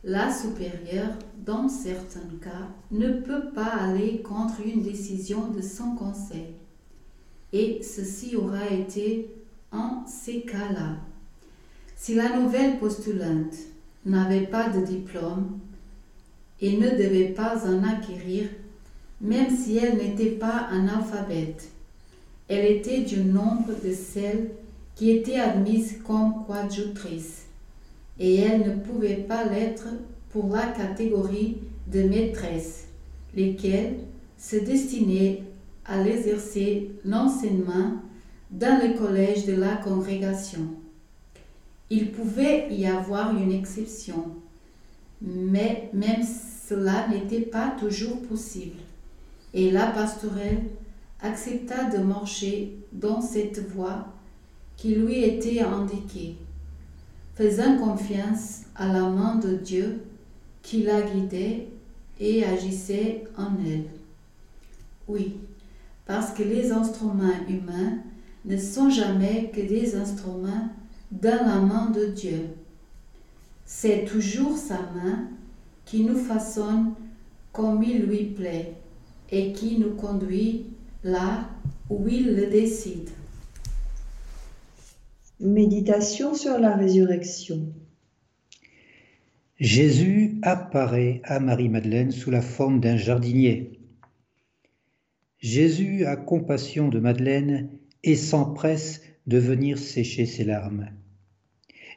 La 0.03 0.31
supérieure, 0.31 1.17
dans 1.45 1.67
certains 1.67 2.29
cas, 2.41 2.69
ne 2.91 3.21
peut 3.21 3.51
pas 3.53 3.65
aller 3.65 4.21
contre 4.21 4.61
une 4.65 4.81
décision 4.81 5.51
de 5.51 5.61
son 5.61 5.95
conseil. 5.95 6.55
Et 7.53 7.81
ceci 7.83 8.35
aura 8.35 8.67
été 8.69 9.29
en 9.71 10.05
ces 10.07 10.41
cas-là. 10.41 10.97
Si 11.95 12.15
la 12.15 12.37
nouvelle 12.37 12.77
postulante 12.79 13.55
n'avait 14.05 14.47
pas 14.47 14.69
de 14.69 14.85
diplôme 14.85 15.59
et 16.61 16.77
ne 16.77 16.89
devait 16.91 17.33
pas 17.33 17.67
en 17.67 17.83
acquérir, 17.83 18.49
même 19.21 19.55
si 19.55 19.77
elle 19.77 19.97
n'était 19.97 20.31
pas 20.31 20.67
analphabète, 20.71 21.69
elle 22.47 22.65
était 22.65 23.01
du 23.01 23.23
nombre 23.23 23.71
de 23.83 23.91
celles 23.91 24.51
qui 24.95 25.11
étaient 25.11 25.39
admises 25.39 25.97
comme 26.05 26.45
coadjutrices 26.45 27.45
et 28.19 28.35
elle 28.35 28.61
ne 28.61 28.75
pouvait 28.75 29.25
pas 29.27 29.43
l'être 29.45 29.87
pour 30.29 30.47
la 30.49 30.67
catégorie 30.67 31.57
de 31.87 32.03
maîtresses, 32.03 32.87
lesquelles 33.35 33.97
se 34.37 34.57
destinaient 34.57 35.43
à 35.85 36.01
l'exercer 36.01 36.91
l'enseignement 37.03 37.93
dans 38.51 38.81
le 38.81 38.97
collège 38.97 39.45
de 39.45 39.53
la 39.53 39.75
congrégation. 39.75 40.67
Il 41.89 42.11
pouvait 42.11 42.73
y 42.73 42.87
avoir 42.87 43.35
une 43.37 43.51
exception, 43.51 44.35
mais 45.21 45.89
même 45.93 46.23
cela 46.67 47.07
n'était 47.07 47.41
pas 47.41 47.75
toujours 47.79 48.21
possible, 48.23 48.77
et 49.53 49.71
la 49.71 49.87
pastorelle 49.87 50.63
accepta 51.21 51.89
de 51.89 52.03
marcher 52.03 52.77
dans 52.91 53.21
cette 53.21 53.67
voie 53.69 54.07
qui 54.75 54.95
lui 54.95 55.23
était 55.23 55.61
indiquée 55.61 56.37
faisant 57.35 57.77
confiance 57.77 58.61
à 58.75 58.87
la 58.87 59.09
main 59.09 59.35
de 59.35 59.55
Dieu 59.55 60.01
qui 60.61 60.83
la 60.83 61.01
guidait 61.01 61.67
et 62.19 62.43
agissait 62.45 63.25
en 63.37 63.49
elle. 63.65 63.85
Oui, 65.07 65.35
parce 66.05 66.31
que 66.31 66.43
les 66.43 66.71
instruments 66.71 67.45
humains 67.47 67.97
ne 68.45 68.57
sont 68.57 68.89
jamais 68.89 69.51
que 69.53 69.61
des 69.61 69.95
instruments 69.95 70.69
dans 71.11 71.45
la 71.45 71.59
main 71.59 71.89
de 71.91 72.05
Dieu. 72.07 72.49
C'est 73.65 74.05
toujours 74.05 74.57
sa 74.57 74.79
main 74.91 75.29
qui 75.85 76.03
nous 76.03 76.17
façonne 76.17 76.93
comme 77.51 77.83
il 77.83 78.03
lui 78.03 78.25
plaît 78.25 78.73
et 79.31 79.53
qui 79.53 79.79
nous 79.79 79.95
conduit 79.95 80.67
là 81.03 81.49
où 81.89 82.07
il 82.07 82.35
le 82.35 82.47
décide. 82.47 83.09
Méditation 85.39 86.33
sur 86.33 86.57
la 86.59 86.75
résurrection. 86.75 87.73
Jésus 89.59 90.37
apparaît 90.41 91.21
à 91.23 91.39
Marie-Madeleine 91.39 92.11
sous 92.11 92.29
la 92.29 92.41
forme 92.41 92.81
d'un 92.81 92.97
jardinier. 92.97 93.79
Jésus 95.39 96.05
a 96.05 96.17
compassion 96.17 96.89
de 96.89 96.99
Madeleine 96.99 97.69
et 98.03 98.15
s'empresse 98.15 99.01
de 99.27 99.37
venir 99.37 99.77
sécher 99.77 100.25
ses 100.25 100.43
larmes. 100.43 100.89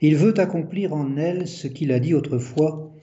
Il 0.00 0.16
veut 0.16 0.38
accomplir 0.38 0.94
en 0.94 1.16
elle 1.16 1.48
ce 1.48 1.66
qu'il 1.66 1.92
a 1.92 2.00
dit 2.00 2.14
autrefois, 2.14 2.94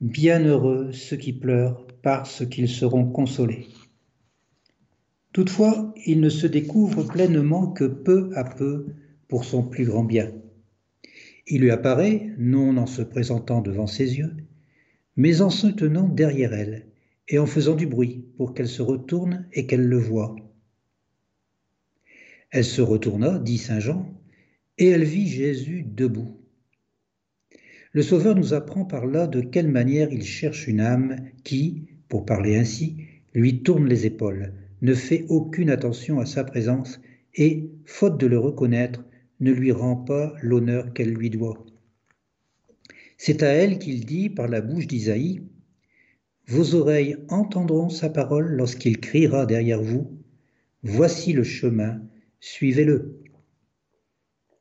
Bienheureux 0.00 0.92
ceux 0.92 1.16
qui 1.16 1.32
pleurent 1.32 1.86
parce 2.02 2.44
qu'ils 2.46 2.68
seront 2.68 3.06
consolés. 3.06 3.66
Toutefois, 5.32 5.94
il 6.04 6.20
ne 6.20 6.28
se 6.28 6.46
découvre 6.46 7.04
pleinement 7.04 7.68
que 7.68 7.84
peu 7.84 8.30
à 8.34 8.44
peu 8.44 8.86
pour 9.28 9.44
son 9.44 9.62
plus 9.62 9.84
grand 9.84 10.04
bien. 10.04 10.30
Il 11.46 11.60
lui 11.60 11.70
apparaît, 11.70 12.30
non 12.38 12.76
en 12.76 12.86
se 12.86 13.02
présentant 13.02 13.60
devant 13.60 13.86
ses 13.86 14.18
yeux, 14.18 14.34
mais 15.16 15.40
en 15.40 15.50
se 15.50 15.66
tenant 15.66 16.08
derrière 16.08 16.52
elle 16.52 16.86
et 17.28 17.38
en 17.38 17.46
faisant 17.46 17.74
du 17.74 17.86
bruit 17.86 18.24
pour 18.36 18.54
qu'elle 18.54 18.68
se 18.68 18.82
retourne 18.82 19.46
et 19.52 19.66
qu'elle 19.66 19.86
le 19.86 19.98
voie. 19.98 20.36
Elle 22.54 22.64
se 22.64 22.80
retourna, 22.80 23.40
dit 23.40 23.58
Saint 23.58 23.80
Jean, 23.80 24.08
et 24.78 24.86
elle 24.86 25.02
vit 25.02 25.26
Jésus 25.26 25.82
debout. 25.82 26.38
Le 27.90 28.00
Sauveur 28.00 28.36
nous 28.36 28.54
apprend 28.54 28.84
par 28.84 29.06
là 29.06 29.26
de 29.26 29.40
quelle 29.40 29.66
manière 29.66 30.12
il 30.12 30.22
cherche 30.22 30.68
une 30.68 30.78
âme 30.78 31.16
qui, 31.42 31.88
pour 32.08 32.24
parler 32.24 32.56
ainsi, 32.56 32.96
lui 33.34 33.64
tourne 33.64 33.88
les 33.88 34.06
épaules, 34.06 34.52
ne 34.82 34.94
fait 34.94 35.24
aucune 35.28 35.68
attention 35.68 36.20
à 36.20 36.26
sa 36.26 36.44
présence 36.44 37.00
et, 37.34 37.70
faute 37.86 38.20
de 38.20 38.28
le 38.28 38.38
reconnaître, 38.38 39.04
ne 39.40 39.50
lui 39.50 39.72
rend 39.72 39.96
pas 39.96 40.32
l'honneur 40.40 40.92
qu'elle 40.92 41.12
lui 41.12 41.30
doit. 41.30 41.66
C'est 43.18 43.42
à 43.42 43.48
elle 43.48 43.80
qu'il 43.80 44.06
dit 44.06 44.30
par 44.30 44.46
la 44.46 44.60
bouche 44.60 44.86
d'Isaïe, 44.86 45.42
Vos 46.46 46.76
oreilles 46.76 47.16
entendront 47.30 47.88
sa 47.88 48.10
parole 48.10 48.46
lorsqu'il 48.52 49.00
criera 49.00 49.44
derrière 49.44 49.82
vous, 49.82 50.20
Voici 50.84 51.32
le 51.32 51.42
chemin, 51.42 52.00
suivez-le. 52.44 53.20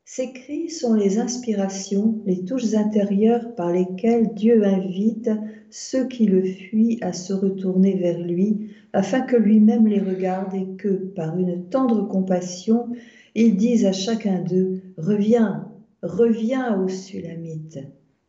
Ces 0.05 0.31
cris 0.31 0.69
sont 0.69 0.93
les 0.93 1.17
inspirations, 1.19 2.21
les 2.25 2.45
touches 2.45 2.75
intérieures 2.75 3.55
par 3.55 3.73
lesquelles 3.73 4.33
Dieu 4.33 4.63
invite 4.63 5.29
ceux 5.69 6.07
qui 6.07 6.25
le 6.25 6.43
fuient 6.43 6.99
à 7.01 7.11
se 7.11 7.33
retourner 7.33 7.95
vers 7.95 8.19
lui, 8.19 8.71
afin 8.93 9.21
que 9.21 9.35
lui-même 9.35 9.87
les 9.87 9.99
regarde 9.99 10.53
et 10.53 10.77
que, 10.77 10.87
par 10.87 11.37
une 11.37 11.67
tendre 11.67 12.07
compassion, 12.07 12.87
ils 13.35 13.57
disent 13.57 13.85
à 13.85 13.91
chacun 13.91 14.41
d'eux, 14.41 14.81
reviens, 14.97 15.67
reviens 16.03 16.79
ô 16.79 16.87
Sulamite, 16.87 17.79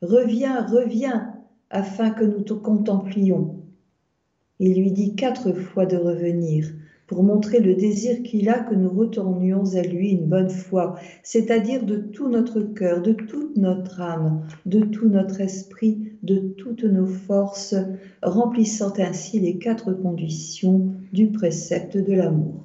reviens, 0.03 0.67
reviens, 0.67 1.33
afin 1.71 2.11
que 2.11 2.25
nous 2.25 2.43
te 2.43 2.55
contemplions. 2.55 3.63
Il 4.59 4.75
lui 4.81 4.91
dit 4.91 5.15
quatre 5.15 5.53
fois 5.53 5.87
de 5.87 5.97
revenir 5.97 6.73
pour 7.07 7.23
montrer 7.23 7.61
le 7.61 7.75
désir 7.75 8.23
qu'il 8.23 8.49
a 8.49 8.59
que 8.61 8.75
nous 8.75 8.91
retournions 8.91 9.75
à 9.75 9.83
lui 9.83 10.11
une 10.11 10.27
bonne 10.27 10.51
fois, 10.51 10.99
c'est-à-dire 11.23 11.85
de 11.85 11.97
tout 11.97 12.29
notre 12.29 12.61
cœur, 12.61 13.03
de 13.03 13.13
toute 13.13 13.57
notre 13.57 14.01
âme, 14.01 14.47
de 14.67 14.81
tout 14.81 15.09
notre 15.09 15.41
esprit, 15.41 16.13
de 16.23 16.39
toutes 16.57 16.85
nos 16.85 17.07
forces, 17.07 17.75
remplissant 18.23 18.93
ainsi 18.99 19.39
les 19.39 19.59
quatre 19.59 19.93
conditions 19.93 20.93
du 21.13 21.29
précepte 21.29 21.97
de 21.97 22.13
l'amour. 22.13 22.65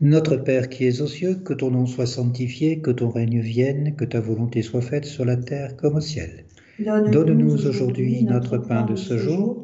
Notre 0.00 0.36
Père 0.36 0.68
qui 0.68 0.84
es 0.84 1.00
aux 1.00 1.06
cieux, 1.06 1.36
que 1.36 1.54
ton 1.54 1.70
nom 1.70 1.86
soit 1.86 2.06
sanctifié, 2.06 2.80
que 2.80 2.90
ton 2.90 3.08
règne 3.08 3.40
vienne, 3.40 3.94
que 3.96 4.04
ta 4.04 4.20
volonté 4.20 4.62
soit 4.62 4.82
faite 4.82 5.06
sur 5.06 5.24
la 5.24 5.36
terre 5.36 5.76
comme 5.76 5.96
au 5.96 6.00
ciel. 6.00 6.44
Donne-nous 6.78 7.54
aujourd'hui 7.54 8.24
notre 8.24 8.58
pain 8.58 8.84
de 8.84 8.96
ce 8.96 9.16
jour. 9.16 9.63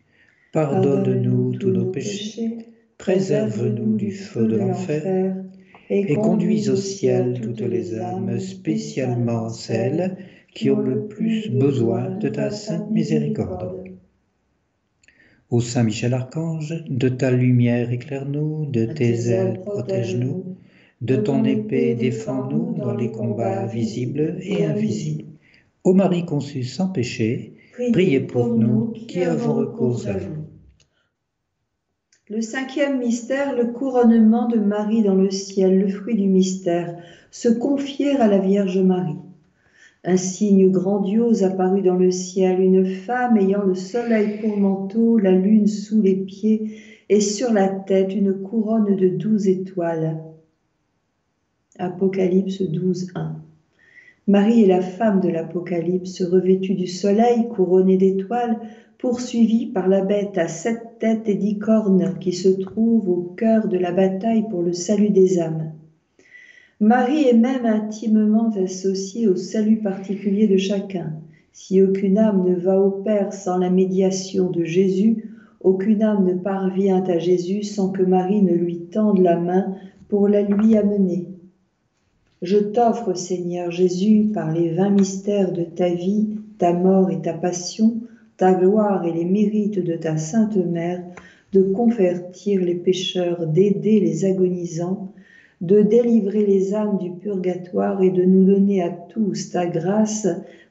pardonne-nous 0.51 1.53
tous 1.53 1.71
nos 1.71 1.85
péchés, 1.85 2.57
préserve-nous 2.97 3.95
du 3.95 4.11
feu 4.11 4.47
de 4.47 4.57
l'enfer, 4.57 5.35
et 5.89 6.15
conduis 6.15 6.69
au 6.69 6.75
ciel 6.75 7.41
toutes 7.41 7.61
les 7.61 7.99
âmes, 7.99 8.39
spécialement 8.39 9.49
celles 9.49 10.17
qui 10.53 10.69
ont 10.69 10.79
le 10.79 11.07
plus 11.07 11.49
besoin 11.49 12.11
de 12.11 12.29
ta 12.29 12.49
sainte 12.49 12.89
miséricorde. 12.91 13.89
Ô 15.49 15.59
Saint 15.59 15.83
Michel 15.83 16.13
Archange, 16.13 16.85
de 16.87 17.09
ta 17.09 17.29
lumière 17.29 17.91
éclaire-nous, 17.91 18.67
de 18.67 18.85
tes 18.85 19.27
ailes 19.29 19.59
protège-nous, 19.65 20.55
de 21.01 21.15
ton 21.17 21.43
épée, 21.43 21.95
défends-nous 21.95 22.75
dans 22.77 22.93
les 22.93 23.11
combats 23.11 23.65
visibles 23.65 24.37
et 24.41 24.63
invisibles. 24.63 25.25
Ô 25.83 25.93
Marie 25.93 26.25
conçue 26.25 26.63
sans 26.63 26.87
péché, 26.87 27.55
priez 27.91 28.21
pour 28.21 28.47
nous 28.47 28.93
qui 29.07 29.23
avons 29.23 29.55
recours 29.55 30.07
à 30.07 30.13
vous. 30.13 30.40
Le 32.31 32.39
cinquième 32.39 32.99
mystère, 32.99 33.53
le 33.57 33.73
couronnement 33.73 34.47
de 34.47 34.57
Marie 34.57 35.03
dans 35.03 35.15
le 35.15 35.29
ciel, 35.29 35.77
le 35.77 35.89
fruit 35.89 36.15
du 36.15 36.29
mystère, 36.29 36.95
se 37.29 37.49
confier 37.49 38.11
à 38.11 38.27
la 38.29 38.37
Vierge 38.37 38.79
Marie. 38.79 39.17
Un 40.05 40.15
signe 40.15 40.71
grandiose 40.71 41.43
apparut 41.43 41.81
dans 41.81 41.97
le 41.97 42.09
ciel, 42.09 42.61
une 42.61 42.85
femme 42.85 43.35
ayant 43.35 43.63
le 43.63 43.75
soleil 43.75 44.39
pour 44.39 44.55
manteau, 44.55 45.17
la 45.17 45.33
lune 45.33 45.67
sous 45.67 46.01
les 46.01 46.15
pieds, 46.15 46.79
et 47.09 47.19
sur 47.19 47.51
la 47.51 47.67
tête 47.67 48.15
une 48.15 48.31
couronne 48.41 48.95
de 48.95 49.09
douze 49.09 49.49
étoiles. 49.49 50.23
Apocalypse 51.79 52.61
12, 52.61 53.11
1. 53.13 53.40
Marie 54.27 54.63
est 54.63 54.67
la 54.67 54.81
femme 54.81 55.19
de 55.19 55.29
l'Apocalypse, 55.29 56.21
revêtue 56.21 56.75
du 56.75 56.87
soleil, 56.87 57.47
couronnée 57.49 57.97
d'étoiles, 57.97 58.59
poursuivie 58.97 59.67
par 59.67 59.87
la 59.87 60.01
bête 60.01 60.37
à 60.37 60.47
sept 60.47 60.99
têtes 60.99 61.27
et 61.27 61.35
dix 61.35 61.57
cornes 61.59 62.17
qui 62.19 62.33
se 62.33 62.49
trouve 62.49 63.09
au 63.09 63.33
cœur 63.35 63.67
de 63.67 63.77
la 63.77 63.91
bataille 63.91 64.45
pour 64.49 64.61
le 64.61 64.73
salut 64.73 65.09
des 65.09 65.39
âmes. 65.39 65.71
Marie 66.79 67.27
est 67.27 67.37
même 67.37 67.65
intimement 67.65 68.51
associée 68.63 69.27
au 69.27 69.35
salut 69.35 69.77
particulier 69.77 70.47
de 70.47 70.57
chacun. 70.57 71.13
Si 71.51 71.81
aucune 71.81 72.17
âme 72.17 72.47
ne 72.47 72.55
va 72.55 72.79
au 72.79 72.91
Père 72.91 73.33
sans 73.33 73.57
la 73.57 73.69
médiation 73.69 74.49
de 74.49 74.63
Jésus, 74.63 75.31
Aucune 75.63 76.01
âme 76.01 76.25
ne 76.25 76.33
parvient 76.33 77.03
à 77.03 77.19
Jésus 77.19 77.61
sans 77.61 77.91
que 77.91 78.01
Marie 78.01 78.41
ne 78.41 78.53
lui 78.53 78.79
tende 78.79 79.19
la 79.19 79.39
main 79.39 79.75
pour 80.09 80.27
la 80.27 80.41
lui 80.41 80.75
amener. 80.75 81.27
Je 82.41 82.57
t'offre, 82.57 83.13
Seigneur 83.13 83.69
Jésus, 83.69 84.31
par 84.33 84.51
les 84.51 84.69
vingt 84.69 84.89
mystères 84.89 85.51
de 85.51 85.61
ta 85.61 85.89
vie, 85.89 86.39
ta 86.57 86.73
mort 86.73 87.11
et 87.11 87.21
ta 87.21 87.33
passion, 87.33 88.01
ta 88.35 88.55
gloire 88.55 89.05
et 89.05 89.13
les 89.13 89.25
mérites 89.25 89.77
de 89.77 89.95
ta 89.95 90.17
Sainte 90.17 90.55
Mère, 90.55 91.03
de 91.53 91.61
convertir 91.61 92.59
les 92.61 92.73
pécheurs, 92.73 93.45
d'aider 93.45 93.99
les 93.99 94.25
agonisants, 94.25 95.13
de 95.61 95.83
délivrer 95.83 96.43
les 96.43 96.73
âmes 96.73 96.97
du 96.97 97.11
purgatoire 97.11 98.01
et 98.01 98.09
de 98.09 98.23
nous 98.23 98.45
donner 98.45 98.81
à 98.81 98.89
tous 98.89 99.51
ta 99.51 99.67
grâce 99.67 100.27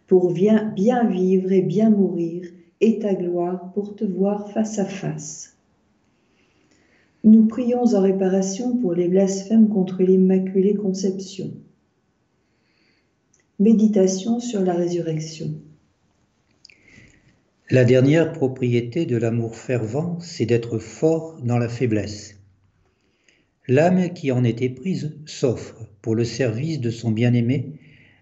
pour 0.09 0.33
bien, 0.33 0.75
vivre 0.75 1.53
et 1.53 1.63
bien 1.63 1.91
mourir, 1.91 2.49
et 2.81 2.99
ta 2.99 3.15
gloire 3.15 3.71
pour 3.75 3.95
te 3.95 4.05
voir 4.05 4.51
face 4.51 4.81
à 4.81 4.85
face. 4.85 5.60
Nous 7.23 7.47
prions 7.47 7.85
en 7.85 8.01
réparation 8.01 8.79
pour 8.79 8.95
les 8.95 9.07
blasphèmes 9.07 9.69
contre 9.69 10.03
l'Immaculée 10.03 10.75
Conception. 10.75 11.53
Méditation 13.59 14.41
sur 14.41 14.63
la 14.63 14.73
résurrection. 14.73 15.53
La 17.69 17.85
dernière 17.85 18.33
propriété 18.33 19.05
de 19.05 19.19
l'amour 19.19 19.55
fervent, 19.55 20.19
c'est 20.21 20.47
d'être 20.47 20.79
fort 20.79 21.39
dans 21.43 21.59
la 21.59 21.69
faiblesse. 21.69 22.41
L'âme 23.69 24.15
qui 24.15 24.33
en 24.33 24.43
est 24.43 24.63
éprise 24.63 25.19
s'offre 25.27 25.77
pour 26.01 26.15
le 26.15 26.25
service 26.25 26.81
de 26.81 26.91
son 26.91 27.11
bien-aimé 27.11 27.75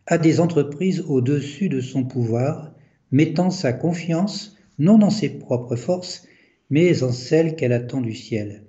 à 0.07 0.19
des 0.19 0.41
entreprises 0.41 1.05
au-dessus 1.07 1.69
de 1.69 1.81
son 1.81 2.03
pouvoir, 2.03 2.75
mettant 3.13 3.51
sa 3.51 3.73
confiance 3.73 4.57
non 4.81 5.01
en 5.03 5.11
ses 5.11 5.29
propres 5.29 5.77
forces, 5.77 6.27
mais 6.69 7.05
en 7.05 7.13
celles 7.13 7.55
qu'elle 7.55 7.73
attend 7.73 8.01
du 8.01 8.15
ciel. 8.15 8.65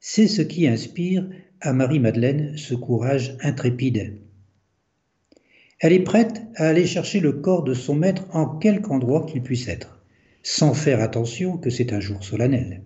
C'est 0.00 0.28
ce 0.28 0.42
qui 0.42 0.68
inspire 0.68 1.28
à 1.60 1.72
Marie-Madeleine 1.72 2.56
ce 2.56 2.74
courage 2.74 3.36
intrépide. 3.40 4.16
Elle 5.80 5.92
est 5.92 6.04
prête 6.04 6.42
à 6.54 6.68
aller 6.68 6.86
chercher 6.86 7.18
le 7.18 7.32
corps 7.32 7.64
de 7.64 7.74
son 7.74 7.96
maître 7.96 8.24
en 8.32 8.46
quelque 8.46 8.90
endroit 8.90 9.26
qu'il 9.26 9.42
puisse 9.42 9.66
être, 9.66 10.00
sans 10.42 10.72
faire 10.72 11.00
attention 11.00 11.56
que 11.56 11.70
c'est 11.70 11.92
un 11.92 12.00
jour 12.00 12.22
solennel, 12.22 12.82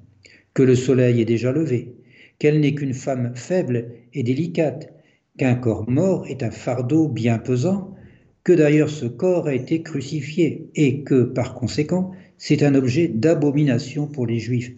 que 0.54 0.62
le 0.62 0.74
soleil 0.74 1.20
est 1.20 1.26
déjà 1.26 1.52
levé, 1.52 1.94
qu'elle 2.38 2.60
n'est 2.60 2.74
qu'une 2.74 2.94
femme 2.94 3.32
faible 3.34 3.92
et 4.14 4.22
délicate, 4.22 4.92
qu'un 5.36 5.54
corps 5.54 5.88
mort 5.90 6.26
est 6.26 6.42
un 6.42 6.50
fardeau 6.50 7.08
bien 7.08 7.38
pesant, 7.38 7.94
que 8.42 8.52
d'ailleurs 8.52 8.90
ce 8.90 9.06
corps 9.06 9.48
a 9.48 9.54
été 9.54 9.82
crucifié 9.82 10.70
et 10.74 11.02
que, 11.02 11.24
par 11.24 11.54
conséquent, 11.54 12.12
c'est 12.38 12.62
un 12.62 12.74
objet 12.74 13.08
d'abomination 13.08 14.06
pour 14.06 14.26
les 14.26 14.38
Juifs. 14.38 14.72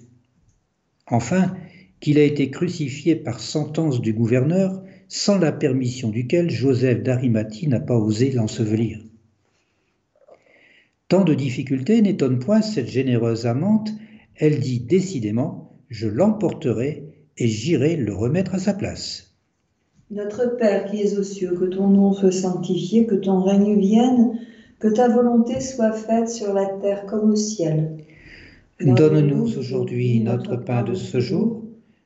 Enfin, 1.07 1.57
qu'il 2.01 2.19
a 2.19 2.23
été 2.23 2.51
crucifié 2.51 3.17
par 3.17 3.41
sentence 3.41 4.01
du 4.01 4.13
gouverneur, 4.13 4.83
sans 5.09 5.39
la 5.39 5.53
permission 5.53 6.11
duquel 6.11 6.51
Joseph 6.51 7.03
d'Arimathie 7.03 7.69
n'a 7.69 7.81
pas 7.81 7.97
osé 7.97 8.31
l'ensevelir. 8.31 9.01
Tant 11.09 11.25
de 11.25 11.35
difficultés 11.35 12.03
n'étonnent 12.03 12.39
point 12.39 12.63
cette 12.63 12.89
généreuse 12.89 13.47
amante, 13.47 13.91
elle 14.37 14.59
dit 14.59 14.81
décidément 14.81 15.73
Je 15.89 16.09
l'emporterai 16.09 17.05
et 17.37 17.47
j'irai 17.47 17.97
le 17.97 18.15
remettre 18.15 18.55
à 18.55 18.59
sa 18.59 18.75
place. 18.75 19.35
Notre 20.11 20.57
Père 20.57 20.91
qui 20.91 21.03
es 21.03 21.17
aux 21.19 21.23
cieux, 21.23 21.55
que 21.59 21.65
ton 21.65 21.89
nom 21.89 22.13
soit 22.13 22.33
sanctifié, 22.33 23.07
que 23.07 23.15
ton 23.15 23.43
règne 23.43 23.79
vienne, 23.79 24.39
que 24.79 24.89
ta 24.89 25.09
volonté 25.09 25.61
soit 25.61 25.93
faite 25.93 26.29
sur 26.29 26.53
la 26.53 26.67
terre 26.83 27.07
comme 27.07 27.31
au 27.31 27.37
ciel. 27.37 27.97
Donne-nous 28.81 29.59
aujourd'hui 29.59 30.21
notre 30.21 30.57
pain 30.57 30.83
de 30.83 30.95
ce 30.95 31.21
jour 31.21 31.64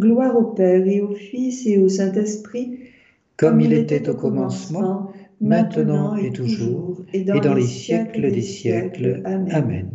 Gloire 0.00 0.34
au 0.34 0.44
Père 0.54 0.86
et 0.86 1.02
au 1.02 1.14
Fils 1.14 1.66
et 1.66 1.76
au 1.76 1.90
Saint-Esprit, 1.90 2.78
Comme 3.36 3.60
il 3.60 3.74
était 3.74 4.08
au 4.08 4.14
commencement, 4.14 5.12
maintenant 5.42 6.16
et 6.16 6.30
toujours, 6.30 7.02
et 7.12 7.22
dans 7.24 7.52
les 7.54 7.66
siècles 7.66 8.32
des 8.32 8.40
siècles. 8.40 9.20
Amen. 9.26 9.90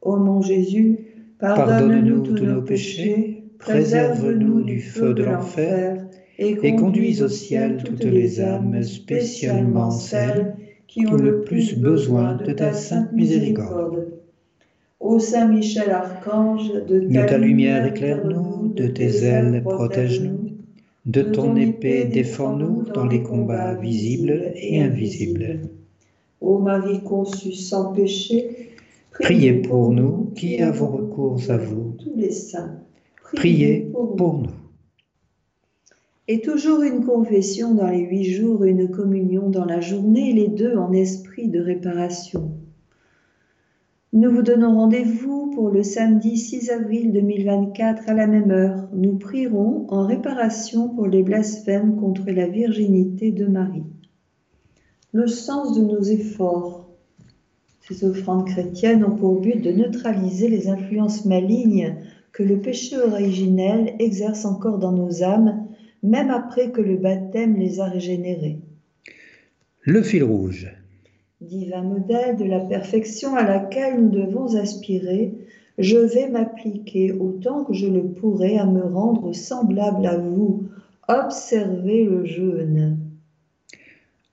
Ô 0.00 0.16
mon 0.16 0.42
Jésus, 0.42 0.98
pardonne-nous 1.38 2.20
tous 2.22 2.44
nos 2.44 2.62
péchés, 2.62 3.44
préserve-nous 3.58 4.64
du 4.64 4.80
feu 4.80 5.14
de 5.14 5.22
l'enfer, 5.22 6.04
et 6.38 6.74
conduis 6.74 7.22
au 7.22 7.28
ciel 7.28 7.80
toutes 7.84 8.04
les 8.04 8.40
âmes, 8.40 8.82
spécialement 8.82 9.92
celles 9.92 10.56
qui 10.88 11.06
ont 11.06 11.14
le 11.14 11.42
plus 11.42 11.78
besoin 11.78 12.34
de 12.34 12.52
ta 12.52 12.72
sainte 12.72 13.12
miséricorde. 13.12 14.21
Ô 15.02 15.18
Saint 15.18 15.48
Michel 15.48 15.90
Archange, 15.90 16.72
De 16.88 17.26
ta 17.26 17.36
lumière 17.36 17.84
éclaire-nous, 17.86 18.72
de 18.74 18.86
tes 18.86 19.24
ailes 19.24 19.60
protège-nous, 19.64 20.50
de 21.06 21.22
ton 21.22 21.56
épée 21.56 22.04
défends-nous 22.04 22.84
dans 22.94 23.06
les 23.06 23.22
combats 23.22 23.74
visibles 23.74 24.52
et 24.54 24.80
invisibles. 24.80 25.62
Ô 26.40 26.58
Marie 26.58 27.02
conçue 27.02 27.52
sans 27.52 27.92
péché, 27.92 28.68
Priez 29.10 29.54
pour 29.54 29.92
nous 29.92 30.30
qui 30.36 30.62
avons 30.62 30.86
recours 30.86 31.40
à 31.50 31.56
vous. 31.58 31.96
tous 31.98 32.14
les 32.16 32.30
saints. 32.30 32.78
Priez 33.34 33.90
pour 33.92 34.38
nous. 34.38 34.46
Et 36.28 36.40
toujours 36.40 36.82
une 36.82 37.04
confession 37.04 37.74
dans 37.74 37.88
les 37.88 38.06
huit 38.06 38.24
jours, 38.24 38.64
une 38.64 38.88
communion 38.88 39.50
dans 39.50 39.64
la 39.64 39.80
journée, 39.80 40.32
les 40.32 40.48
deux 40.48 40.76
en 40.76 40.92
esprit 40.92 41.48
de 41.48 41.60
réparation. 41.60 42.52
Nous 44.14 44.30
vous 44.30 44.42
donnons 44.42 44.76
rendez-vous 44.76 45.50
pour 45.54 45.70
le 45.70 45.82
samedi 45.82 46.36
6 46.36 46.68
avril 46.68 47.14
2024 47.14 48.10
à 48.10 48.12
la 48.12 48.26
même 48.26 48.50
heure. 48.50 48.90
Nous 48.92 49.16
prierons 49.16 49.86
en 49.88 50.06
réparation 50.06 50.90
pour 50.90 51.06
les 51.06 51.22
blasphèmes 51.22 51.96
contre 51.96 52.30
la 52.30 52.46
virginité 52.46 53.32
de 53.32 53.46
Marie. 53.46 53.86
Le 55.12 55.26
sens 55.26 55.74
de 55.74 55.82
nos 55.82 56.02
efforts. 56.02 56.90
Ces 57.80 58.04
offrandes 58.04 58.48
chrétiennes 58.48 59.02
ont 59.02 59.16
pour 59.16 59.40
but 59.40 59.62
de 59.62 59.72
neutraliser 59.72 60.48
les 60.50 60.68
influences 60.68 61.24
malignes 61.24 61.96
que 62.32 62.42
le 62.42 62.60
péché 62.60 62.98
originel 62.98 63.94
exerce 63.98 64.44
encore 64.44 64.78
dans 64.78 64.92
nos 64.92 65.22
âmes, 65.22 65.68
même 66.02 66.28
après 66.28 66.70
que 66.70 66.82
le 66.82 66.98
baptême 66.98 67.56
les 67.56 67.80
a 67.80 67.86
régénérées. 67.86 68.60
Le 69.80 70.02
fil 70.02 70.24
rouge. 70.24 70.81
Divin 71.42 71.82
modèle 71.82 72.36
de 72.36 72.44
la 72.44 72.60
perfection 72.60 73.34
à 73.34 73.42
laquelle 73.42 74.00
nous 74.00 74.10
devons 74.10 74.54
aspirer, 74.54 75.34
je 75.78 75.98
vais 75.98 76.28
m'appliquer 76.28 77.12
autant 77.12 77.64
que 77.64 77.72
je 77.72 77.86
le 77.86 78.04
pourrai 78.12 78.58
à 78.58 78.66
me 78.66 78.82
rendre 78.84 79.32
semblable 79.32 80.06
à 80.06 80.18
vous. 80.18 80.68
Observez 81.08 82.04
le 82.04 82.24
jeûne. 82.24 82.98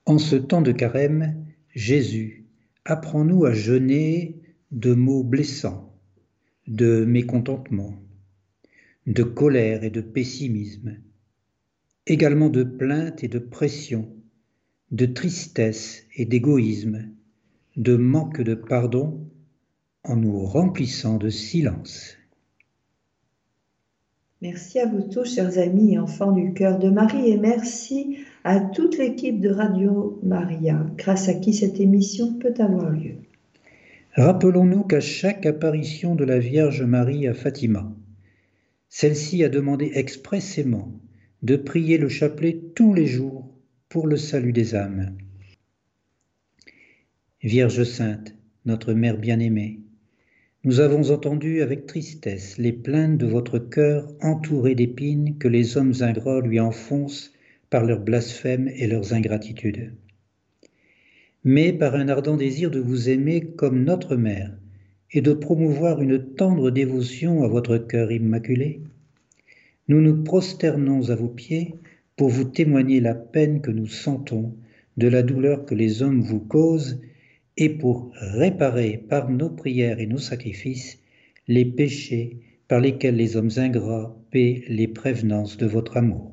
En 0.06 0.18
ce 0.18 0.36
temps 0.36 0.62
de 0.62 0.72
carême, 0.72 1.34
Jésus, 1.74 2.44
apprends-nous 2.84 3.44
à 3.44 3.52
jeûner 3.52 4.40
de 4.70 4.94
mots 4.94 5.24
blessants, 5.24 5.92
de 6.68 7.04
mécontentement, 7.04 7.94
de 9.06 9.24
colère 9.24 9.82
et 9.82 9.90
de 9.90 10.00
pessimisme, 10.00 10.96
également 12.06 12.50
de 12.50 12.62
plainte 12.62 13.24
et 13.24 13.28
de 13.28 13.40
pression, 13.40 14.08
de 14.90 15.06
tristesse 15.06 16.04
et 16.16 16.24
d'égoïsme, 16.24 17.08
de 17.76 17.96
manque 17.96 18.40
de 18.40 18.54
pardon, 18.54 19.20
en 20.02 20.16
nous 20.16 20.44
remplissant 20.44 21.16
de 21.16 21.28
silence. 21.28 22.16
Merci 24.42 24.80
à 24.80 24.86
vous 24.86 25.02
tous, 25.02 25.34
chers 25.34 25.58
amis 25.58 25.94
et 25.94 25.98
enfants 25.98 26.32
du 26.32 26.54
cœur 26.54 26.78
de 26.78 26.88
Marie, 26.88 27.28
et 27.28 27.36
merci 27.36 28.16
à 28.42 28.58
toute 28.58 28.96
l'équipe 28.96 29.38
de 29.38 29.50
Radio 29.50 30.18
Maria, 30.22 30.86
grâce 30.96 31.28
à 31.28 31.34
qui 31.34 31.52
cette 31.52 31.78
émission 31.78 32.38
peut 32.38 32.54
avoir 32.58 32.90
lieu? 32.90 33.16
Rappelons-nous 34.14 34.84
qu'à 34.84 35.00
chaque 35.00 35.46
apparition 35.46 36.14
de 36.14 36.24
la 36.24 36.38
Vierge 36.38 36.82
Marie 36.82 37.28
à 37.28 37.34
Fatima, 37.34 37.94
celle-ci 38.88 39.44
a 39.44 39.48
demandé 39.48 39.92
expressément 39.94 40.90
de 41.42 41.56
prier 41.56 41.96
le 41.96 42.08
chapelet 42.08 42.60
tous 42.74 42.92
les 42.92 43.06
jours 43.06 43.49
pour 43.90 44.06
le 44.06 44.16
salut 44.16 44.52
des 44.52 44.76
âmes. 44.76 45.16
Vierge 47.42 47.82
sainte, 47.82 48.36
notre 48.64 48.92
Mère 48.92 49.18
bien-aimée, 49.18 49.80
nous 50.62 50.78
avons 50.78 51.10
entendu 51.10 51.60
avec 51.60 51.86
tristesse 51.86 52.56
les 52.56 52.72
plaintes 52.72 53.18
de 53.18 53.26
votre 53.26 53.58
cœur 53.58 54.06
entouré 54.22 54.76
d'épines 54.76 55.38
que 55.38 55.48
les 55.48 55.76
hommes 55.76 55.94
ingrats 56.02 56.40
lui 56.40 56.60
enfoncent 56.60 57.32
par 57.68 57.84
leurs 57.84 57.98
blasphèmes 57.98 58.68
et 58.68 58.86
leurs 58.86 59.12
ingratitudes. 59.12 59.92
Mais 61.42 61.72
par 61.72 61.96
un 61.96 62.08
ardent 62.08 62.36
désir 62.36 62.70
de 62.70 62.78
vous 62.78 63.08
aimer 63.08 63.40
comme 63.56 63.82
notre 63.82 64.14
Mère 64.14 64.56
et 65.10 65.20
de 65.20 65.32
promouvoir 65.32 66.00
une 66.00 66.34
tendre 66.36 66.70
dévotion 66.70 67.42
à 67.42 67.48
votre 67.48 67.76
cœur 67.76 68.12
immaculé, 68.12 68.82
nous 69.88 70.00
nous 70.00 70.22
prosternons 70.22 71.10
à 71.10 71.16
vos 71.16 71.26
pieds 71.26 71.74
pour 72.20 72.28
vous 72.28 72.44
témoigner 72.44 73.00
la 73.00 73.14
peine 73.14 73.62
que 73.62 73.70
nous 73.70 73.86
sentons 73.86 74.52
de 74.98 75.08
la 75.08 75.22
douleur 75.22 75.64
que 75.64 75.74
les 75.74 76.02
hommes 76.02 76.20
vous 76.20 76.38
causent 76.38 77.00
et 77.56 77.70
pour 77.70 78.10
réparer 78.12 79.02
par 79.08 79.30
nos 79.30 79.48
prières 79.48 80.00
et 80.00 80.06
nos 80.06 80.18
sacrifices 80.18 80.98
les 81.48 81.64
péchés 81.64 82.36
par 82.68 82.78
lesquels 82.78 83.16
les 83.16 83.38
hommes 83.38 83.48
ingrats 83.56 84.14
paient 84.30 84.64
les 84.68 84.86
prévenances 84.86 85.56
de 85.56 85.64
votre 85.64 85.96
amour. 85.96 86.32